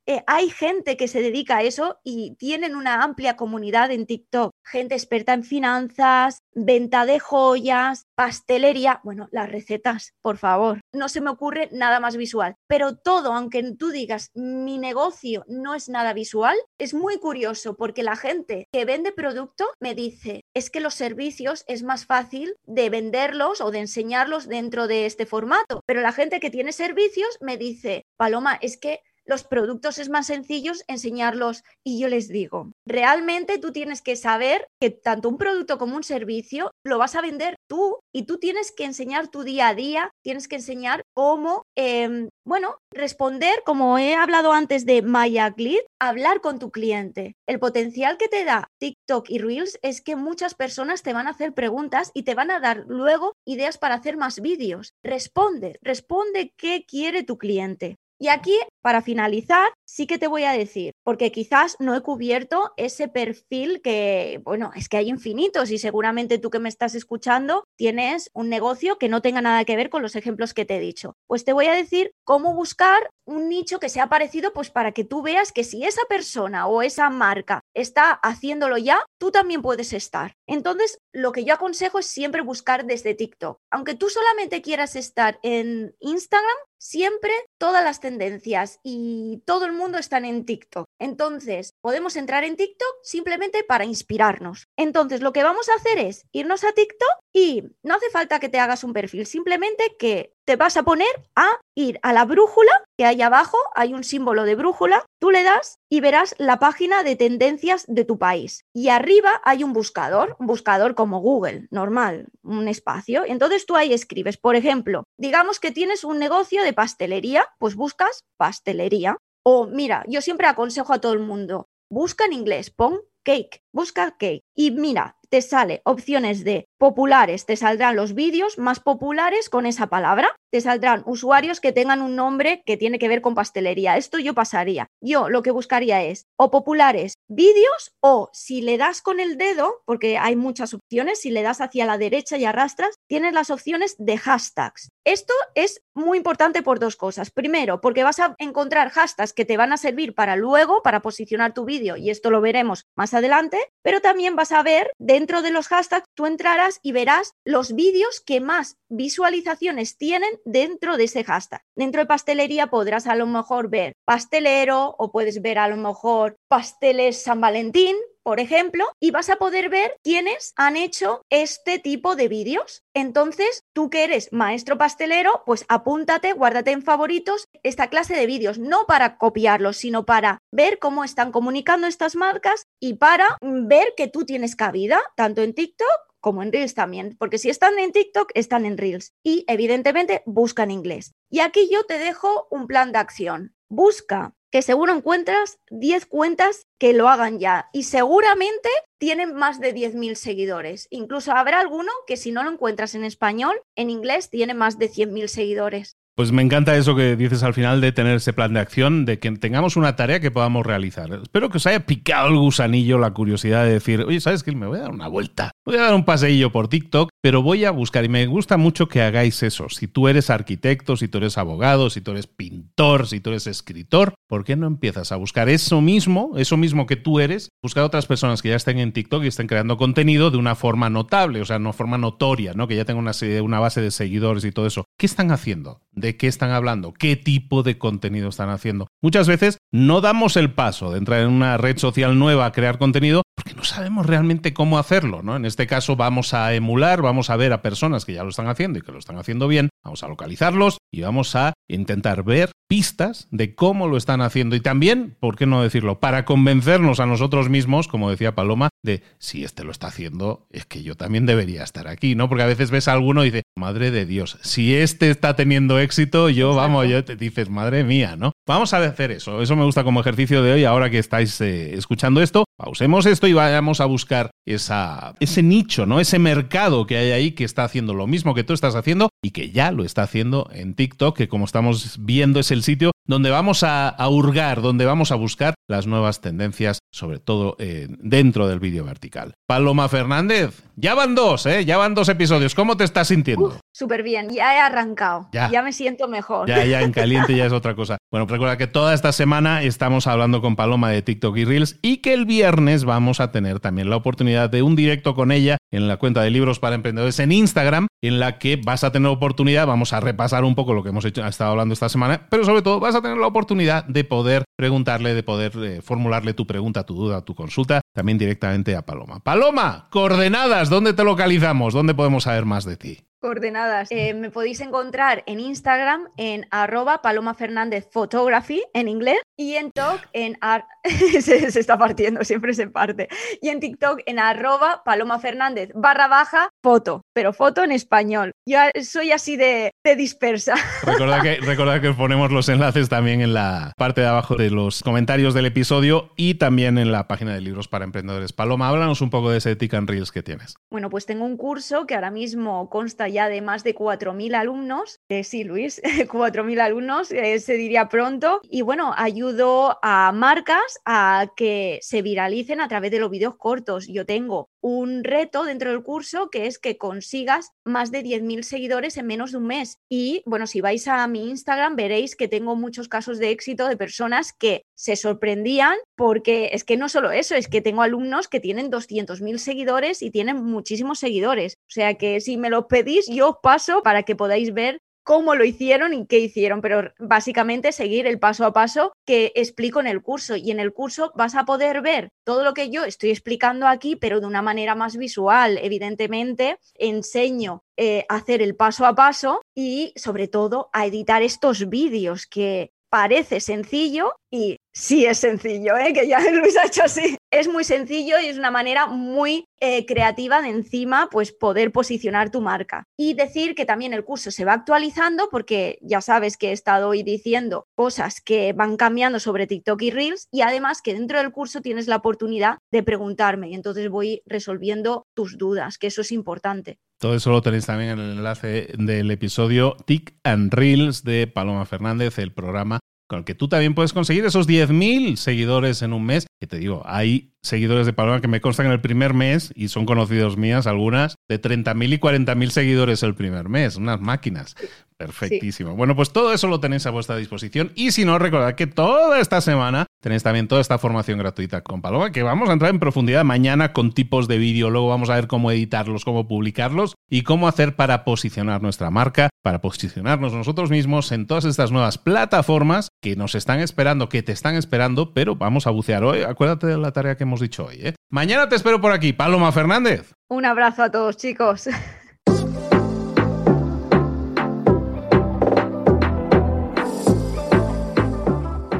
eh, 0.06 0.22
hay 0.26 0.50
gente 0.50 0.96
que 0.96 1.08
se 1.08 1.22
dedica 1.22 1.58
a 1.58 1.62
eso 1.62 1.98
y 2.04 2.34
tienen 2.36 2.76
una 2.76 3.02
amplia 3.02 3.36
comunidad 3.36 3.90
en 3.90 4.06
TikTok. 4.06 4.52
Gente 4.62 4.94
experta 4.94 5.32
en 5.32 5.44
finanzas, 5.44 6.42
venta 6.52 7.06
de 7.06 7.18
joyas, 7.20 8.04
pastelería. 8.14 9.00
Bueno, 9.02 9.28
las 9.32 9.50
recetas, 9.50 10.12
por 10.20 10.36
favor. 10.36 10.80
No 10.92 11.08
se 11.08 11.20
me 11.20 11.30
ocurre 11.30 11.68
nada 11.72 12.00
más 12.00 12.16
visual. 12.16 12.54
Pero 12.66 12.96
todo, 12.96 13.32
aunque 13.32 13.62
tú 13.78 13.90
digas 13.90 14.30
mi 14.34 14.78
negocio 14.78 15.44
no 15.48 15.74
es 15.74 15.88
nada 15.88 16.12
visual, 16.12 16.56
es 16.78 16.92
muy 16.92 17.18
curioso 17.18 17.74
porque 17.74 18.02
la 18.02 18.16
gente 18.16 18.68
que 18.72 18.84
vende 18.84 19.12
producto 19.12 19.66
me 19.80 19.94
dice 19.94 20.44
es 20.54 20.70
que 20.70 20.80
los 20.80 20.94
servicios 20.94 21.64
es 21.66 21.82
más 21.82 22.04
fácil 22.04 22.56
de 22.64 22.90
venderlos 22.90 23.60
o 23.60 23.70
de 23.70 23.80
enseñarlos 23.80 24.48
dentro 24.48 24.86
de 24.86 25.06
este 25.06 25.24
formato. 25.24 25.80
Pero 25.86 26.02
la 26.02 26.12
gente 26.12 26.40
que 26.40 26.50
tiene 26.50 26.72
servicios 26.72 27.38
me 27.40 27.56
dice, 27.56 28.04
Paloma, 28.16 28.58
es 28.60 28.76
que 28.76 29.00
los 29.26 29.44
productos 29.44 29.98
es 29.98 30.08
más 30.08 30.26
sencillo 30.26 30.64
enseñarlos 30.88 31.62
y 31.84 32.00
yo 32.00 32.08
les 32.08 32.28
digo, 32.28 32.72
realmente 32.86 33.58
tú 33.58 33.72
tienes 33.72 34.02
que 34.02 34.16
saber 34.16 34.66
que 34.80 34.90
tanto 34.90 35.28
un 35.28 35.38
producto 35.38 35.78
como 35.78 35.96
un 35.96 36.04
servicio 36.04 36.70
lo 36.84 36.98
vas 36.98 37.14
a 37.14 37.20
vender 37.20 37.56
tú 37.68 37.98
y 38.12 38.24
tú 38.24 38.38
tienes 38.38 38.72
que 38.72 38.84
enseñar 38.84 39.28
tu 39.28 39.42
día 39.42 39.68
a 39.68 39.74
día, 39.74 40.10
tienes 40.22 40.48
que 40.48 40.56
enseñar 40.56 41.02
cómo, 41.14 41.64
em, 41.76 42.28
bueno, 42.46 42.76
responder, 42.92 43.62
como 43.64 43.98
he 43.98 44.14
hablado 44.14 44.52
antes 44.52 44.86
de 44.86 45.02
Maya 45.02 45.50
Glid, 45.50 45.80
hablar 46.00 46.40
con 46.40 46.58
tu 46.58 46.70
cliente. 46.70 47.34
El 47.46 47.58
potencial 47.58 48.16
que 48.16 48.28
te 48.28 48.44
da 48.44 48.68
TikTok 48.78 49.30
y 49.30 49.38
Reels 49.38 49.78
es 49.82 50.00
que 50.00 50.16
muchas 50.16 50.54
personas 50.54 51.02
te 51.02 51.12
van 51.12 51.26
a 51.26 51.30
hacer 51.30 51.54
preguntas 51.54 52.10
y 52.14 52.22
te 52.22 52.34
van 52.34 52.50
a 52.50 52.60
dar 52.60 52.84
luego 52.86 53.34
ideas 53.46 53.78
para 53.78 53.96
hacer 53.96 54.16
más 54.16 54.40
vídeos. 54.40 54.92
Responde, 55.02 55.78
responde 55.82 56.52
qué 56.56 56.84
quiere 56.86 57.22
tu 57.22 57.38
cliente. 57.38 57.96
Y 58.24 58.28
aquí, 58.28 58.58
para 58.80 59.02
finalizar, 59.02 59.70
sí 59.84 60.06
que 60.06 60.16
te 60.16 60.28
voy 60.28 60.44
a 60.44 60.52
decir, 60.52 60.92
porque 61.02 61.30
quizás 61.30 61.76
no 61.78 61.94
he 61.94 62.00
cubierto 62.00 62.72
ese 62.78 63.06
perfil 63.06 63.82
que, 63.82 64.40
bueno, 64.44 64.70
es 64.74 64.88
que 64.88 64.96
hay 64.96 65.10
infinitos 65.10 65.70
y 65.70 65.76
seguramente 65.76 66.38
tú 66.38 66.48
que 66.48 66.58
me 66.58 66.70
estás 66.70 66.94
escuchando 66.94 67.64
tienes 67.76 68.30
un 68.32 68.48
negocio 68.48 68.96
que 68.96 69.10
no 69.10 69.20
tenga 69.20 69.42
nada 69.42 69.66
que 69.66 69.76
ver 69.76 69.90
con 69.90 70.00
los 70.00 70.16
ejemplos 70.16 70.54
que 70.54 70.64
te 70.64 70.76
he 70.76 70.80
dicho. 70.80 71.12
Pues 71.26 71.44
te 71.44 71.52
voy 71.52 71.66
a 71.66 71.74
decir 71.74 72.12
cómo 72.24 72.54
buscar 72.54 73.10
un 73.26 73.50
nicho 73.50 73.78
que 73.78 73.90
sea 73.90 74.08
parecido, 74.08 74.54
pues 74.54 74.70
para 74.70 74.92
que 74.92 75.04
tú 75.04 75.20
veas 75.20 75.52
que 75.52 75.64
si 75.64 75.84
esa 75.84 76.02
persona 76.08 76.66
o 76.66 76.80
esa 76.80 77.10
marca 77.10 77.60
está 77.74 78.10
haciéndolo 78.10 78.78
ya, 78.78 79.04
tú 79.18 79.30
también 79.32 79.60
puedes 79.60 79.92
estar. 79.92 80.32
Entonces, 80.46 80.98
lo 81.12 81.32
que 81.32 81.44
yo 81.44 81.54
aconsejo 81.54 81.98
es 81.98 82.06
siempre 82.06 82.42
buscar 82.42 82.86
desde 82.86 83.14
TikTok. 83.14 83.58
Aunque 83.70 83.94
tú 83.94 84.08
solamente 84.08 84.62
quieras 84.62 84.96
estar 84.96 85.38
en 85.42 85.94
Instagram, 86.00 86.56
siempre 86.84 87.32
todas 87.56 87.82
las 87.82 88.00
tendencias 88.00 88.78
y 88.82 89.42
todo 89.46 89.64
el 89.64 89.72
mundo 89.72 89.96
están 89.96 90.26
en 90.26 90.44
TikTok. 90.44 90.86
Entonces, 91.04 91.74
podemos 91.82 92.16
entrar 92.16 92.44
en 92.44 92.56
TikTok 92.56 92.94
simplemente 93.02 93.62
para 93.62 93.84
inspirarnos. 93.84 94.68
Entonces, 94.74 95.20
lo 95.20 95.34
que 95.34 95.42
vamos 95.42 95.68
a 95.68 95.74
hacer 95.74 95.98
es 95.98 96.26
irnos 96.32 96.64
a 96.64 96.72
TikTok 96.72 97.18
y 97.30 97.62
no 97.82 97.96
hace 97.96 98.08
falta 98.08 98.40
que 98.40 98.48
te 98.48 98.58
hagas 98.58 98.84
un 98.84 98.94
perfil, 98.94 99.26
simplemente 99.26 99.96
que 99.98 100.32
te 100.46 100.56
vas 100.56 100.78
a 100.78 100.82
poner 100.82 101.08
a 101.36 101.60
ir 101.74 101.98
a 102.02 102.14
la 102.14 102.24
brújula, 102.24 102.72
que 102.96 103.04
hay 103.04 103.20
abajo, 103.20 103.58
hay 103.74 103.92
un 103.92 104.02
símbolo 104.02 104.44
de 104.44 104.54
brújula, 104.54 105.04
tú 105.20 105.30
le 105.30 105.42
das 105.42 105.76
y 105.90 106.00
verás 106.00 106.34
la 106.38 106.58
página 106.58 107.02
de 107.02 107.16
tendencias 107.16 107.84
de 107.86 108.06
tu 108.06 108.18
país. 108.18 108.64
Y 108.74 108.88
arriba 108.88 109.42
hay 109.44 109.62
un 109.62 109.74
buscador, 109.74 110.36
un 110.38 110.46
buscador 110.46 110.94
como 110.94 111.20
Google, 111.20 111.68
normal, 111.70 112.28
un 112.42 112.66
espacio. 112.66 113.24
Entonces 113.26 113.66
tú 113.66 113.76
ahí 113.76 113.92
escribes, 113.92 114.38
por 114.38 114.56
ejemplo, 114.56 115.04
digamos 115.18 115.60
que 115.60 115.70
tienes 115.70 116.02
un 116.02 116.18
negocio 116.18 116.62
de 116.62 116.72
pastelería, 116.72 117.46
pues 117.58 117.74
buscas 117.74 118.24
pastelería. 118.38 119.18
O 119.46 119.66
mira, 119.66 120.04
yo 120.08 120.20
siempre 120.20 120.46
aconsejo 120.46 120.92
a 120.92 121.00
todo 121.00 121.12
el 121.12 121.18
mundo, 121.20 121.68
busca 121.90 122.24
en 122.24 122.32
inglés, 122.32 122.70
pon 122.70 123.00
cake, 123.24 123.62
busca 123.72 124.16
cake. 124.18 124.42
Y 124.54 124.70
mira, 124.70 125.16
te 125.30 125.42
sale 125.42 125.82
opciones 125.84 126.44
de 126.44 126.66
populares, 126.84 127.46
te 127.46 127.56
saldrán 127.56 127.96
los 127.96 128.12
vídeos 128.12 128.58
más 128.58 128.78
populares 128.78 129.48
con 129.48 129.64
esa 129.64 129.86
palabra, 129.86 130.36
te 130.52 130.60
saldrán 130.60 131.02
usuarios 131.06 131.58
que 131.58 131.72
tengan 131.72 132.02
un 132.02 132.14
nombre 132.14 132.62
que 132.66 132.76
tiene 132.76 132.98
que 132.98 133.08
ver 133.08 133.22
con 133.22 133.34
pastelería. 133.34 133.96
Esto 133.96 134.18
yo 134.18 134.34
pasaría. 134.34 134.88
Yo 135.00 135.30
lo 135.30 135.42
que 135.42 135.50
buscaría 135.50 136.02
es 136.02 136.26
o 136.36 136.50
populares 136.50 137.14
vídeos 137.26 137.92
o 138.00 138.28
si 138.34 138.60
le 138.60 138.76
das 138.76 139.00
con 139.00 139.18
el 139.18 139.38
dedo, 139.38 139.80
porque 139.86 140.18
hay 140.18 140.36
muchas 140.36 140.74
opciones, 140.74 141.22
si 141.22 141.30
le 141.30 141.40
das 141.40 141.62
hacia 141.62 141.86
la 141.86 141.96
derecha 141.96 142.36
y 142.36 142.44
arrastras, 142.44 142.96
tienes 143.08 143.32
las 143.32 143.48
opciones 143.48 143.96
de 143.98 144.18
hashtags. 144.18 144.90
Esto 145.04 145.32
es 145.54 145.80
muy 145.94 146.18
importante 146.18 146.62
por 146.62 146.80
dos 146.80 146.96
cosas. 146.96 147.30
Primero, 147.30 147.80
porque 147.80 148.04
vas 148.04 148.20
a 148.20 148.34
encontrar 148.38 148.90
hashtags 148.90 149.32
que 149.32 149.46
te 149.46 149.56
van 149.56 149.72
a 149.72 149.78
servir 149.78 150.14
para 150.14 150.36
luego, 150.36 150.82
para 150.82 151.00
posicionar 151.00 151.54
tu 151.54 151.64
vídeo, 151.64 151.96
y 151.96 152.10
esto 152.10 152.30
lo 152.30 152.42
veremos 152.42 152.84
más 152.94 153.14
adelante, 153.14 153.58
pero 153.82 154.02
también 154.02 154.36
vas 154.36 154.52
a 154.52 154.62
ver 154.62 154.90
dentro 154.98 155.40
de 155.40 155.50
los 155.50 155.68
hashtags, 155.68 156.06
tú 156.14 156.26
entrarás 156.26 156.73
y 156.82 156.92
verás 156.92 157.34
los 157.44 157.74
vídeos 157.74 158.20
que 158.20 158.40
más 158.40 158.76
visualizaciones 158.88 159.96
tienen 159.96 160.30
dentro 160.44 160.96
de 160.96 161.04
ese 161.04 161.24
hashtag. 161.24 161.62
Dentro 161.76 162.00
de 162.00 162.06
pastelería 162.06 162.68
podrás 162.68 163.06
a 163.06 163.16
lo 163.16 163.26
mejor 163.26 163.68
ver 163.68 163.94
pastelero 164.04 164.94
o 164.98 165.10
puedes 165.10 165.42
ver 165.42 165.58
a 165.58 165.68
lo 165.68 165.76
mejor 165.76 166.36
pasteles 166.48 167.22
San 167.22 167.40
Valentín, 167.40 167.96
por 168.22 168.40
ejemplo, 168.40 168.86
y 169.00 169.10
vas 169.10 169.28
a 169.28 169.36
poder 169.36 169.68
ver 169.68 169.96
quiénes 170.02 170.54
han 170.56 170.76
hecho 170.76 171.22
este 171.28 171.78
tipo 171.78 172.16
de 172.16 172.28
vídeos. 172.28 172.82
Entonces, 172.94 173.64
tú 173.74 173.90
que 173.90 174.04
eres 174.04 174.32
maestro 174.32 174.78
pastelero, 174.78 175.42
pues 175.44 175.66
apúntate, 175.68 176.32
guárdate 176.32 176.70
en 176.70 176.82
favoritos 176.82 177.48
esta 177.62 177.88
clase 177.88 178.16
de 178.16 178.26
vídeos, 178.26 178.58
no 178.58 178.86
para 178.86 179.18
copiarlos, 179.18 179.76
sino 179.76 180.06
para 180.06 180.38
ver 180.50 180.78
cómo 180.78 181.04
están 181.04 181.32
comunicando 181.32 181.86
estas 181.86 182.16
marcas 182.16 182.66
y 182.80 182.94
para 182.94 183.36
ver 183.42 183.92
que 183.94 184.08
tú 184.08 184.24
tienes 184.24 184.56
cabida, 184.56 185.02
tanto 185.16 185.42
en 185.42 185.52
TikTok 185.52 186.13
como 186.24 186.42
en 186.42 186.52
Reels 186.52 186.72
también, 186.72 187.16
porque 187.18 187.36
si 187.36 187.50
están 187.50 187.78
en 187.78 187.92
TikTok, 187.92 188.30
están 188.32 188.64
en 188.64 188.78
Reels 188.78 189.12
y 189.22 189.44
evidentemente 189.46 190.22
buscan 190.24 190.70
inglés. 190.70 191.12
Y 191.28 191.40
aquí 191.40 191.68
yo 191.70 191.84
te 191.84 191.98
dejo 191.98 192.48
un 192.50 192.66
plan 192.66 192.92
de 192.92 192.98
acción. 192.98 193.54
Busca 193.68 194.34
que 194.50 194.62
seguro 194.62 194.94
encuentras 194.94 195.58
10 195.68 196.06
cuentas 196.06 196.66
que 196.78 196.94
lo 196.94 197.10
hagan 197.10 197.40
ya 197.40 197.68
y 197.74 197.82
seguramente 197.82 198.70
tienen 198.96 199.34
más 199.34 199.60
de 199.60 199.74
10.000 199.74 200.14
seguidores. 200.14 200.86
Incluso 200.88 201.32
habrá 201.32 201.60
alguno 201.60 201.92
que 202.06 202.16
si 202.16 202.32
no 202.32 202.42
lo 202.42 202.52
encuentras 202.52 202.94
en 202.94 203.04
español, 203.04 203.60
en 203.76 203.90
inglés 203.90 204.30
tiene 204.30 204.54
más 204.54 204.78
de 204.78 204.88
100.000 204.88 205.26
seguidores. 205.26 205.98
Pues 206.16 206.30
me 206.30 206.42
encanta 206.42 206.76
eso 206.76 206.94
que 206.94 207.16
dices 207.16 207.42
al 207.42 207.54
final 207.54 207.80
de 207.80 207.90
tener 207.90 208.18
ese 208.18 208.32
plan 208.32 208.54
de 208.54 208.60
acción, 208.60 209.04
de 209.04 209.18
que 209.18 209.32
tengamos 209.32 209.76
una 209.76 209.96
tarea 209.96 210.20
que 210.20 210.30
podamos 210.30 210.64
realizar. 210.64 211.12
Espero 211.12 211.50
que 211.50 211.56
os 211.56 211.66
haya 211.66 211.86
picado 211.86 212.28
el 212.28 212.36
gusanillo, 212.36 212.98
la 212.98 213.10
curiosidad 213.10 213.64
de 213.64 213.72
decir, 213.72 214.02
oye, 214.02 214.20
¿sabes 214.20 214.44
qué? 214.44 214.52
Me 214.52 214.68
voy 214.68 214.78
a 214.78 214.82
dar 214.82 214.92
una 214.92 215.08
vuelta. 215.08 215.50
Voy 215.66 215.74
a 215.74 215.82
dar 215.82 215.94
un 215.94 216.04
paseillo 216.04 216.52
por 216.52 216.68
TikTok, 216.68 217.10
pero 217.24 217.40
voy 217.40 217.64
a 217.64 217.70
buscar 217.70 218.04
y 218.04 218.10
me 218.10 218.26
gusta 218.26 218.58
mucho 218.58 218.86
que 218.86 219.00
hagáis 219.00 219.42
eso. 219.42 219.70
Si 219.70 219.88
tú 219.88 220.08
eres 220.08 220.28
arquitecto, 220.28 220.94
si 220.94 221.08
tú 221.08 221.16
eres 221.16 221.38
abogado, 221.38 221.88
si 221.88 222.02
tú 222.02 222.10
eres 222.10 222.26
pintor, 222.26 223.06
si 223.06 223.18
tú 223.18 223.30
eres 223.30 223.46
escritor, 223.46 224.12
¿por 224.28 224.44
qué 224.44 224.56
no 224.56 224.66
empiezas 224.66 225.10
a 225.10 225.16
buscar 225.16 225.48
eso 225.48 225.80
mismo, 225.80 226.32
eso 226.36 226.58
mismo 226.58 226.84
que 226.84 226.96
tú 226.96 227.20
eres? 227.20 227.48
Buscar 227.62 227.82
otras 227.82 228.04
personas 228.04 228.42
que 228.42 228.50
ya 228.50 228.56
estén 228.56 228.78
en 228.78 228.92
TikTok 228.92 229.24
y 229.24 229.28
estén 229.28 229.46
creando 229.46 229.78
contenido 229.78 230.30
de 230.30 230.36
una 230.36 230.54
forma 230.54 230.90
notable, 230.90 231.40
o 231.40 231.46
sea, 231.46 231.58
no 231.58 231.72
forma 231.72 231.96
notoria, 231.96 232.52
¿no? 232.52 232.68
Que 232.68 232.76
ya 232.76 232.84
tengan 232.84 233.02
una, 233.02 233.42
una 233.42 233.58
base 233.58 233.80
de 233.80 233.90
seguidores 233.90 234.44
y 234.44 234.52
todo 234.52 234.66
eso. 234.66 234.84
¿Qué 234.98 235.06
están 235.06 235.30
haciendo? 235.30 235.80
de 235.94 236.16
qué 236.16 236.26
están 236.26 236.50
hablando, 236.50 236.92
qué 236.92 237.16
tipo 237.16 237.62
de 237.62 237.78
contenido 237.78 238.28
están 238.28 238.50
haciendo. 238.50 238.88
Muchas 239.02 239.28
veces 239.28 239.58
no 239.72 240.00
damos 240.00 240.36
el 240.36 240.52
paso 240.52 240.90
de 240.90 240.98
entrar 240.98 241.20
en 241.20 241.28
una 241.28 241.56
red 241.56 241.78
social 241.78 242.18
nueva 242.18 242.46
a 242.46 242.52
crear 242.52 242.78
contenido 242.78 243.22
porque 243.36 243.54
no 243.54 243.64
sabemos 243.64 244.06
realmente 244.06 244.54
cómo 244.54 244.78
hacerlo, 244.78 245.22
¿no? 245.22 245.36
En 245.36 245.44
este 245.44 245.66
caso 245.66 245.96
vamos 245.96 246.34
a 246.34 246.54
emular, 246.54 247.02
vamos 247.02 247.13
a 247.30 247.36
ver 247.36 247.52
a 247.52 247.62
personas 247.62 248.04
que 248.04 248.12
ya 248.12 248.22
lo 248.22 248.30
están 248.30 248.48
haciendo 248.48 248.78
y 248.78 248.82
que 248.82 248.92
lo 248.92 248.98
están 248.98 249.18
haciendo 249.18 249.48
bien, 249.48 249.70
vamos 249.82 250.02
a 250.02 250.08
localizarlos 250.08 250.78
y 250.92 251.02
vamos 251.02 251.34
a 251.36 251.54
intentar 251.68 252.24
ver 252.24 252.50
pistas 252.68 253.28
de 253.30 253.54
cómo 253.54 253.88
lo 253.88 253.96
están 253.96 254.20
haciendo 254.20 254.56
y 254.56 254.60
también, 254.60 255.16
¿por 255.20 255.36
qué 255.36 255.46
no 255.46 255.62
decirlo? 255.62 256.00
Para 256.00 256.24
convencernos 256.24 257.00
a 257.00 257.06
nosotros 257.06 257.48
mismos, 257.48 257.88
como 257.88 258.10
decía 258.10 258.34
Paloma, 258.34 258.70
de 258.82 259.02
si 259.18 259.44
este 259.44 259.64
lo 259.64 259.70
está 259.70 259.88
haciendo, 259.88 260.46
es 260.50 260.66
que 260.66 260.82
yo 260.82 260.96
también 260.96 261.26
debería 261.26 261.62
estar 261.62 261.88
aquí, 261.88 262.14
¿no? 262.14 262.28
Porque 262.28 262.42
a 262.44 262.48
veces 262.48 262.70
ves 262.70 262.88
a 262.88 262.92
alguno 262.92 263.24
y 263.24 263.30
dices, 263.30 263.42
madre 263.56 263.90
de 263.90 264.06
Dios, 264.06 264.38
si 264.42 264.74
este 264.74 265.10
está 265.10 265.36
teniendo 265.36 265.78
éxito, 265.78 266.28
yo, 266.30 266.54
vamos, 266.54 266.88
yo 266.88 267.04
te 267.04 267.16
dices, 267.16 267.50
madre 267.50 267.84
mía, 267.84 268.16
¿no? 268.16 268.32
Vamos 268.46 268.74
a 268.74 268.84
hacer 268.84 269.10
eso, 269.10 269.40
eso 269.40 269.56
me 269.56 269.64
gusta 269.64 269.84
como 269.84 270.00
ejercicio 270.00 270.42
de 270.42 270.52
hoy, 270.52 270.64
ahora 270.64 270.90
que 270.90 270.98
estáis 270.98 271.40
eh, 271.40 271.74
escuchando 271.74 272.20
esto, 272.20 272.44
pausemos 272.58 273.06
esto 273.06 273.26
y 273.26 273.32
vayamos 273.32 273.80
a 273.80 273.86
buscar 273.86 274.32
esa, 274.46 275.14
ese 275.18 275.42
nicho, 275.42 275.86
¿no? 275.86 275.98
Ese 275.98 276.18
mercado 276.18 276.86
que 276.86 276.98
hay 276.98 277.12
ahí 277.12 277.30
que 277.30 277.44
está 277.44 277.64
haciendo 277.64 277.94
lo 277.94 278.06
mismo 278.06 278.34
que 278.34 278.44
tú 278.44 278.52
estás 278.52 278.74
haciendo 278.74 279.08
y 279.22 279.30
que 279.30 279.50
ya 279.50 279.72
lo 279.72 279.82
está 279.82 280.02
haciendo 280.02 280.50
en 280.52 280.74
TikTok, 280.74 281.16
que 281.16 281.26
como 281.26 281.46
estamos 281.46 281.96
viendo 282.00 282.38
es 282.38 282.50
el 282.50 282.62
sitio 282.62 282.90
donde 283.06 283.30
vamos 283.30 283.62
a, 283.62 283.96
hurgar, 284.08 284.60
donde 284.60 284.84
vamos 284.84 285.10
a 285.10 285.14
buscar 285.14 285.53
las 285.68 285.86
nuevas 285.86 286.20
tendencias, 286.20 286.78
sobre 286.92 287.18
todo 287.18 287.56
eh, 287.58 287.88
dentro 287.88 288.48
del 288.48 288.60
vídeo 288.60 288.84
vertical. 288.84 289.34
Paloma 289.46 289.88
Fernández, 289.88 290.62
ya 290.76 290.94
van 290.94 291.14
dos, 291.14 291.46
¿eh? 291.46 291.64
Ya 291.64 291.76
van 291.76 291.94
dos 291.94 292.08
episodios. 292.08 292.54
¿Cómo 292.54 292.76
te 292.76 292.84
estás 292.84 293.08
sintiendo? 293.08 293.58
Súper 293.72 294.02
bien, 294.02 294.28
ya 294.30 294.54
he 294.54 294.60
arrancado. 294.60 295.28
Ya. 295.32 295.50
ya. 295.50 295.62
me 295.62 295.72
siento 295.72 296.08
mejor. 296.08 296.48
Ya, 296.48 296.64
ya 296.64 296.82
en 296.82 296.92
caliente 296.92 297.36
ya 297.36 297.46
es 297.46 297.52
otra 297.52 297.74
cosa. 297.74 297.98
Bueno, 298.10 298.26
recuerda 298.26 298.56
que 298.56 298.66
toda 298.66 298.94
esta 298.94 299.12
semana 299.12 299.62
estamos 299.62 300.06
hablando 300.06 300.40
con 300.40 300.56
Paloma 300.56 300.90
de 300.90 301.02
TikTok 301.02 301.36
y 301.36 301.44
Reels 301.44 301.78
y 301.82 301.98
que 301.98 302.14
el 302.14 302.26
viernes 302.26 302.84
vamos 302.84 303.20
a 303.20 303.32
tener 303.32 303.60
también 303.60 303.90
la 303.90 303.96
oportunidad 303.96 304.50
de 304.50 304.62
un 304.62 304.76
directo 304.76 305.14
con 305.14 305.32
ella 305.32 305.56
en 305.72 305.88
la 305.88 305.96
cuenta 305.96 306.22
de 306.22 306.30
libros 306.30 306.60
para 306.60 306.76
emprendedores 306.76 307.18
en 307.18 307.32
Instagram, 307.32 307.88
en 308.02 308.20
la 308.20 308.38
que 308.38 308.56
vas 308.56 308.84
a 308.84 308.92
tener 308.92 309.08
oportunidad, 309.08 309.66
vamos 309.66 309.92
a 309.92 310.00
repasar 310.00 310.44
un 310.44 310.54
poco 310.54 310.74
lo 310.74 310.82
que 310.82 310.90
hemos 310.90 311.04
hecho, 311.04 311.26
estado 311.26 311.50
hablando 311.50 311.72
esta 311.72 311.88
semana, 311.88 312.26
pero 312.30 312.44
sobre 312.44 312.62
todo 312.62 312.78
vas 312.78 312.94
a 312.94 313.02
tener 313.02 313.16
la 313.16 313.26
oportunidad 313.26 313.84
de 313.84 314.04
poder 314.04 314.44
preguntarle, 314.56 315.14
de 315.14 315.22
poder 315.22 315.53
eh, 315.56 315.82
formularle 315.82 316.34
tu 316.34 316.46
pregunta, 316.46 316.84
tu 316.84 316.94
duda, 316.94 317.24
tu 317.24 317.34
consulta, 317.34 317.80
también 317.92 318.18
directamente 318.18 318.76
a 318.76 318.82
Paloma. 318.82 319.20
Paloma, 319.20 319.88
coordenadas, 319.90 320.70
¿dónde 320.70 320.92
te 320.92 321.04
localizamos? 321.04 321.74
¿Dónde 321.74 321.94
podemos 321.94 322.24
saber 322.24 322.44
más 322.44 322.64
de 322.64 322.76
ti? 322.76 322.98
Coordenadas. 323.24 323.88
Eh, 323.90 324.12
me 324.12 324.30
podéis 324.30 324.60
encontrar 324.60 325.22
en 325.24 325.40
Instagram 325.40 326.10
en 326.18 326.46
arroba 326.50 327.00
Paloma 327.00 327.32
Fernández 327.32 327.88
Photography 327.90 328.62
en 328.74 328.86
inglés 328.86 329.22
y 329.34 329.54
en 329.54 329.70
TikTok 329.70 330.02
en 330.12 330.38
se, 331.22 331.58
está 331.58 331.78
partiendo, 331.78 332.22
siempre 332.22 332.52
se 332.52 332.68
parte. 332.68 333.08
Y 333.40 333.48
en 333.48 333.60
TikTok 333.60 334.02
en 334.04 334.18
arroba 334.18 334.82
Paloma 334.84 335.18
Fernández 335.20 335.70
barra 335.74 336.06
baja 336.06 336.50
foto, 336.62 337.00
pero 337.14 337.32
foto 337.32 337.64
en 337.64 337.72
español. 337.72 338.32
Yo 338.46 338.58
soy 338.82 339.10
así 339.10 339.36
de, 339.36 339.72
dispersa. 339.96 340.56
Recordad 340.84 341.22
que, 341.22 341.80
que 341.80 341.88
os 341.88 341.96
ponemos 341.96 342.30
los 342.30 342.50
enlaces 342.50 342.90
también 342.90 343.22
en 343.22 343.32
la 343.32 343.72
parte 343.78 344.02
de 344.02 344.06
abajo 344.06 344.36
de 344.36 344.50
los 344.50 344.82
comentarios 344.82 345.32
del 345.32 345.46
episodio 345.46 346.12
y 346.16 346.34
también 346.34 346.76
en 346.76 346.92
la 346.92 347.08
página 347.08 347.32
de 347.32 347.40
libros 347.40 347.68
para 347.68 347.86
emprendedores. 347.86 348.34
Paloma, 348.34 348.68
háblanos 348.68 349.00
un 349.00 349.08
poco 349.08 349.30
de 349.30 349.38
ese 349.38 349.56
Tick 349.56 349.72
and 349.72 349.88
Reels 349.88 350.12
que 350.12 350.22
tienes. 350.22 350.56
Bueno, 350.70 350.90
pues 350.90 351.06
tengo 351.06 351.24
un 351.24 351.38
curso 351.38 351.86
que 351.86 351.94
ahora 351.94 352.10
mismo 352.10 352.68
consta 352.68 353.08
ya 353.14 353.28
de 353.30 353.40
más 353.40 353.64
de 353.64 353.74
4.000 353.74 354.34
alumnos. 354.34 355.00
Eh, 355.08 355.24
sí, 355.24 355.44
Luis, 355.44 355.80
4.000 356.10 356.60
alumnos, 356.60 357.10
eh, 357.10 357.40
se 357.40 357.54
diría 357.54 357.88
pronto. 357.88 358.40
Y 358.42 358.60
bueno, 358.60 358.92
ayudo 358.96 359.78
a 359.82 360.12
marcas 360.12 360.78
a 360.84 361.28
que 361.36 361.78
se 361.80 362.02
viralicen 362.02 362.60
a 362.60 362.68
través 362.68 362.90
de 362.90 362.98
los 362.98 363.10
vídeos 363.10 363.36
cortos. 363.36 363.86
Yo 363.88 364.04
tengo 364.04 364.50
un 364.64 365.04
reto 365.04 365.44
dentro 365.44 365.70
del 365.70 365.82
curso 365.82 366.30
que 366.30 366.46
es 366.46 366.58
que 366.58 366.78
consigas 366.78 367.50
más 367.64 367.90
de 367.92 368.02
10.000 368.02 368.42
seguidores 368.44 368.96
en 368.96 369.06
menos 369.06 369.32
de 369.32 369.36
un 369.36 369.46
mes. 369.46 369.78
Y 369.90 370.22
bueno, 370.24 370.46
si 370.46 370.62
vais 370.62 370.88
a 370.88 371.06
mi 371.06 371.28
Instagram 371.28 371.76
veréis 371.76 372.16
que 372.16 372.28
tengo 372.28 372.56
muchos 372.56 372.88
casos 372.88 373.18
de 373.18 373.28
éxito 373.28 373.68
de 373.68 373.76
personas 373.76 374.32
que 374.32 374.64
se 374.74 374.96
sorprendían 374.96 375.76
porque 375.96 376.48
es 376.54 376.64
que 376.64 376.78
no 376.78 376.88
solo 376.88 377.10
eso, 377.10 377.34
es 377.34 377.46
que 377.46 377.60
tengo 377.60 377.82
alumnos 377.82 378.26
que 378.26 378.40
tienen 378.40 378.70
200.000 378.70 379.36
seguidores 379.36 380.00
y 380.00 380.10
tienen 380.10 380.42
muchísimos 380.42 380.98
seguidores. 380.98 381.58
O 381.68 381.70
sea 381.70 381.94
que 381.94 382.22
si 382.22 382.38
me 382.38 382.48
lo 382.48 382.66
pedís, 382.66 383.06
yo 383.06 383.28
os 383.28 383.36
paso 383.42 383.82
para 383.82 384.04
que 384.04 384.16
podáis 384.16 384.54
ver 384.54 384.80
cómo 385.04 385.34
lo 385.34 385.44
hicieron 385.44 385.94
y 385.94 386.06
qué 386.06 386.18
hicieron, 386.18 386.60
pero 386.60 386.92
básicamente 386.98 387.70
seguir 387.70 388.06
el 388.06 388.18
paso 388.18 388.44
a 388.44 388.52
paso 388.52 388.92
que 389.06 389.32
explico 389.36 389.78
en 389.78 389.86
el 389.86 390.02
curso. 390.02 390.34
Y 390.36 390.50
en 390.50 390.58
el 390.58 390.72
curso 390.72 391.12
vas 391.14 391.34
a 391.36 391.44
poder 391.44 391.82
ver 391.82 392.08
todo 392.24 392.42
lo 392.42 392.54
que 392.54 392.70
yo 392.70 392.84
estoy 392.84 393.10
explicando 393.10 393.68
aquí, 393.68 393.94
pero 393.94 394.20
de 394.20 394.26
una 394.26 394.42
manera 394.42 394.74
más 394.74 394.96
visual. 394.96 395.58
Evidentemente, 395.62 396.58
enseño 396.74 397.62
eh, 397.76 398.06
a 398.08 398.16
hacer 398.16 398.42
el 398.42 398.56
paso 398.56 398.86
a 398.86 398.94
paso 398.94 399.42
y 399.54 399.92
sobre 399.96 400.26
todo 400.26 400.70
a 400.72 400.86
editar 400.86 401.22
estos 401.22 401.68
vídeos 401.68 402.26
que 402.26 402.72
parece 402.94 403.40
sencillo 403.40 404.14
y 404.30 404.56
sí 404.72 405.04
es 405.04 405.18
sencillo, 405.18 405.76
¿eh? 405.76 405.92
que 405.92 406.06
ya 406.06 406.20
Luis 406.30 406.56
ha 406.56 406.66
hecho 406.66 406.84
así. 406.84 407.16
Es 407.34 407.48
muy 407.48 407.64
sencillo 407.64 408.20
y 408.20 408.26
es 408.26 408.38
una 408.38 408.50
manera 408.50 408.86
muy 408.86 409.48
eh, 409.60 409.86
creativa 409.86 410.40
de 410.40 410.50
encima 410.50 411.08
pues 411.10 411.32
poder 411.32 411.72
posicionar 411.72 412.30
tu 412.30 412.40
marca. 412.40 412.86
Y 412.96 413.14
decir 413.14 413.54
que 413.54 413.64
también 413.64 413.92
el 413.92 414.04
curso 414.04 414.30
se 414.30 414.44
va 414.44 414.52
actualizando 414.52 415.28
porque 415.30 415.78
ya 415.82 416.00
sabes 416.00 416.36
que 416.36 416.50
he 416.50 416.52
estado 416.52 416.88
hoy 416.88 417.02
diciendo 417.02 417.66
cosas 417.74 418.20
que 418.20 418.52
van 418.52 418.76
cambiando 418.76 419.18
sobre 419.18 419.46
TikTok 419.46 419.82
y 419.82 419.90
Reels 419.90 420.28
y 420.30 420.42
además 420.42 420.80
que 420.80 420.94
dentro 420.94 421.18
del 421.18 421.32
curso 421.32 421.60
tienes 421.60 421.88
la 421.88 421.96
oportunidad 421.96 422.58
de 422.70 422.82
preguntarme 422.82 423.50
y 423.50 423.54
entonces 423.54 423.88
voy 423.88 424.22
resolviendo 424.26 425.06
tus 425.14 425.36
dudas, 425.36 425.76
que 425.78 425.88
eso 425.88 426.02
es 426.02 426.12
importante. 426.12 426.78
Todo 427.00 427.16
eso 427.16 427.30
lo 427.30 427.42
tenéis 427.42 427.66
también 427.66 427.90
en 427.90 427.98
el 427.98 428.18
enlace 428.18 428.68
del 428.78 429.10
episodio 429.10 429.76
Tic 429.84 430.14
and 430.22 430.54
Reels 430.54 431.02
de 431.02 431.26
Paloma 431.26 431.66
Fernández, 431.66 432.18
el 432.18 432.32
programa 432.32 432.78
con 433.08 433.20
el 433.20 433.24
que 433.24 433.34
tú 433.34 433.48
también 433.48 433.74
puedes 433.74 433.92
conseguir 433.92 434.24
esos 434.24 434.48
10.000 434.48 435.16
seguidores 435.16 435.82
en 435.82 435.92
un 435.92 436.04
mes. 436.04 436.26
Que 436.40 436.46
te 436.46 436.58
digo, 436.58 436.82
hay 436.86 437.32
seguidores 437.42 437.86
de 437.86 437.92
Paloma 437.92 438.20
que 438.20 438.28
me 438.28 438.40
constan 438.40 438.66
en 438.66 438.72
el 438.72 438.80
primer 438.80 439.14
mes 439.14 439.52
y 439.54 439.68
son 439.68 439.86
conocidos 439.86 440.36
mías, 440.36 440.66
algunas, 440.66 441.16
de 441.28 441.40
30.000 441.40 441.94
y 441.94 441.98
40.000 441.98 442.48
seguidores 442.50 443.02
el 443.02 443.14
primer 443.14 443.48
mes, 443.48 443.76
unas 443.76 444.00
máquinas. 444.00 444.54
Perfectísimo. 444.96 445.74
Bueno, 445.74 445.96
pues 445.96 446.12
todo 446.12 446.32
eso 446.32 446.46
lo 446.48 446.60
tenéis 446.60 446.86
a 446.86 446.90
vuestra 446.90 447.16
disposición 447.16 447.72
y 447.74 447.90
si 447.90 448.04
no, 448.04 448.18
recordad 448.18 448.54
que 448.54 448.66
toda 448.66 449.20
esta 449.20 449.40
semana 449.40 449.86
tenéis 450.04 450.22
también 450.22 450.48
toda 450.48 450.60
esta 450.60 450.76
formación 450.76 451.18
gratuita 451.18 451.62
con 451.62 451.80
Paloma, 451.80 452.12
que 452.12 452.22
vamos 452.22 452.50
a 452.50 452.52
entrar 452.52 452.70
en 452.70 452.78
profundidad 452.78 453.24
mañana 453.24 453.72
con 453.72 453.90
tipos 453.90 454.28
de 454.28 454.36
vídeo, 454.36 454.68
luego 454.68 454.90
vamos 454.90 455.08
a 455.08 455.14
ver 455.14 455.28
cómo 455.28 455.50
editarlos, 455.50 456.04
cómo 456.04 456.28
publicarlos 456.28 456.94
y 457.08 457.22
cómo 457.22 457.48
hacer 457.48 457.74
para 457.74 458.04
posicionar 458.04 458.60
nuestra 458.60 458.90
marca, 458.90 459.30
para 459.42 459.62
posicionarnos 459.62 460.34
nosotros 460.34 460.68
mismos 460.68 461.10
en 461.10 461.26
todas 461.26 461.46
estas 461.46 461.72
nuevas 461.72 461.96
plataformas 461.96 462.88
que 463.00 463.16
nos 463.16 463.34
están 463.34 463.60
esperando, 463.60 464.10
que 464.10 464.22
te 464.22 464.32
están 464.32 464.56
esperando, 464.56 465.14
pero 465.14 465.36
vamos 465.36 465.66
a 465.66 465.70
bucear 465.70 466.04
hoy. 466.04 466.20
Acuérdate 466.20 466.66
de 466.66 466.76
la 466.76 466.92
tarea 466.92 467.16
que 467.16 467.22
hemos 467.22 467.40
dicho 467.40 467.64
hoy. 467.64 467.76
¿eh? 467.80 467.94
Mañana 468.10 468.46
te 468.50 468.56
espero 468.56 468.82
por 468.82 468.92
aquí, 468.92 469.14
Paloma 469.14 469.52
Fernández. 469.52 470.12
Un 470.28 470.44
abrazo 470.44 470.82
a 470.82 470.90
todos, 470.90 471.16
chicos. 471.16 471.66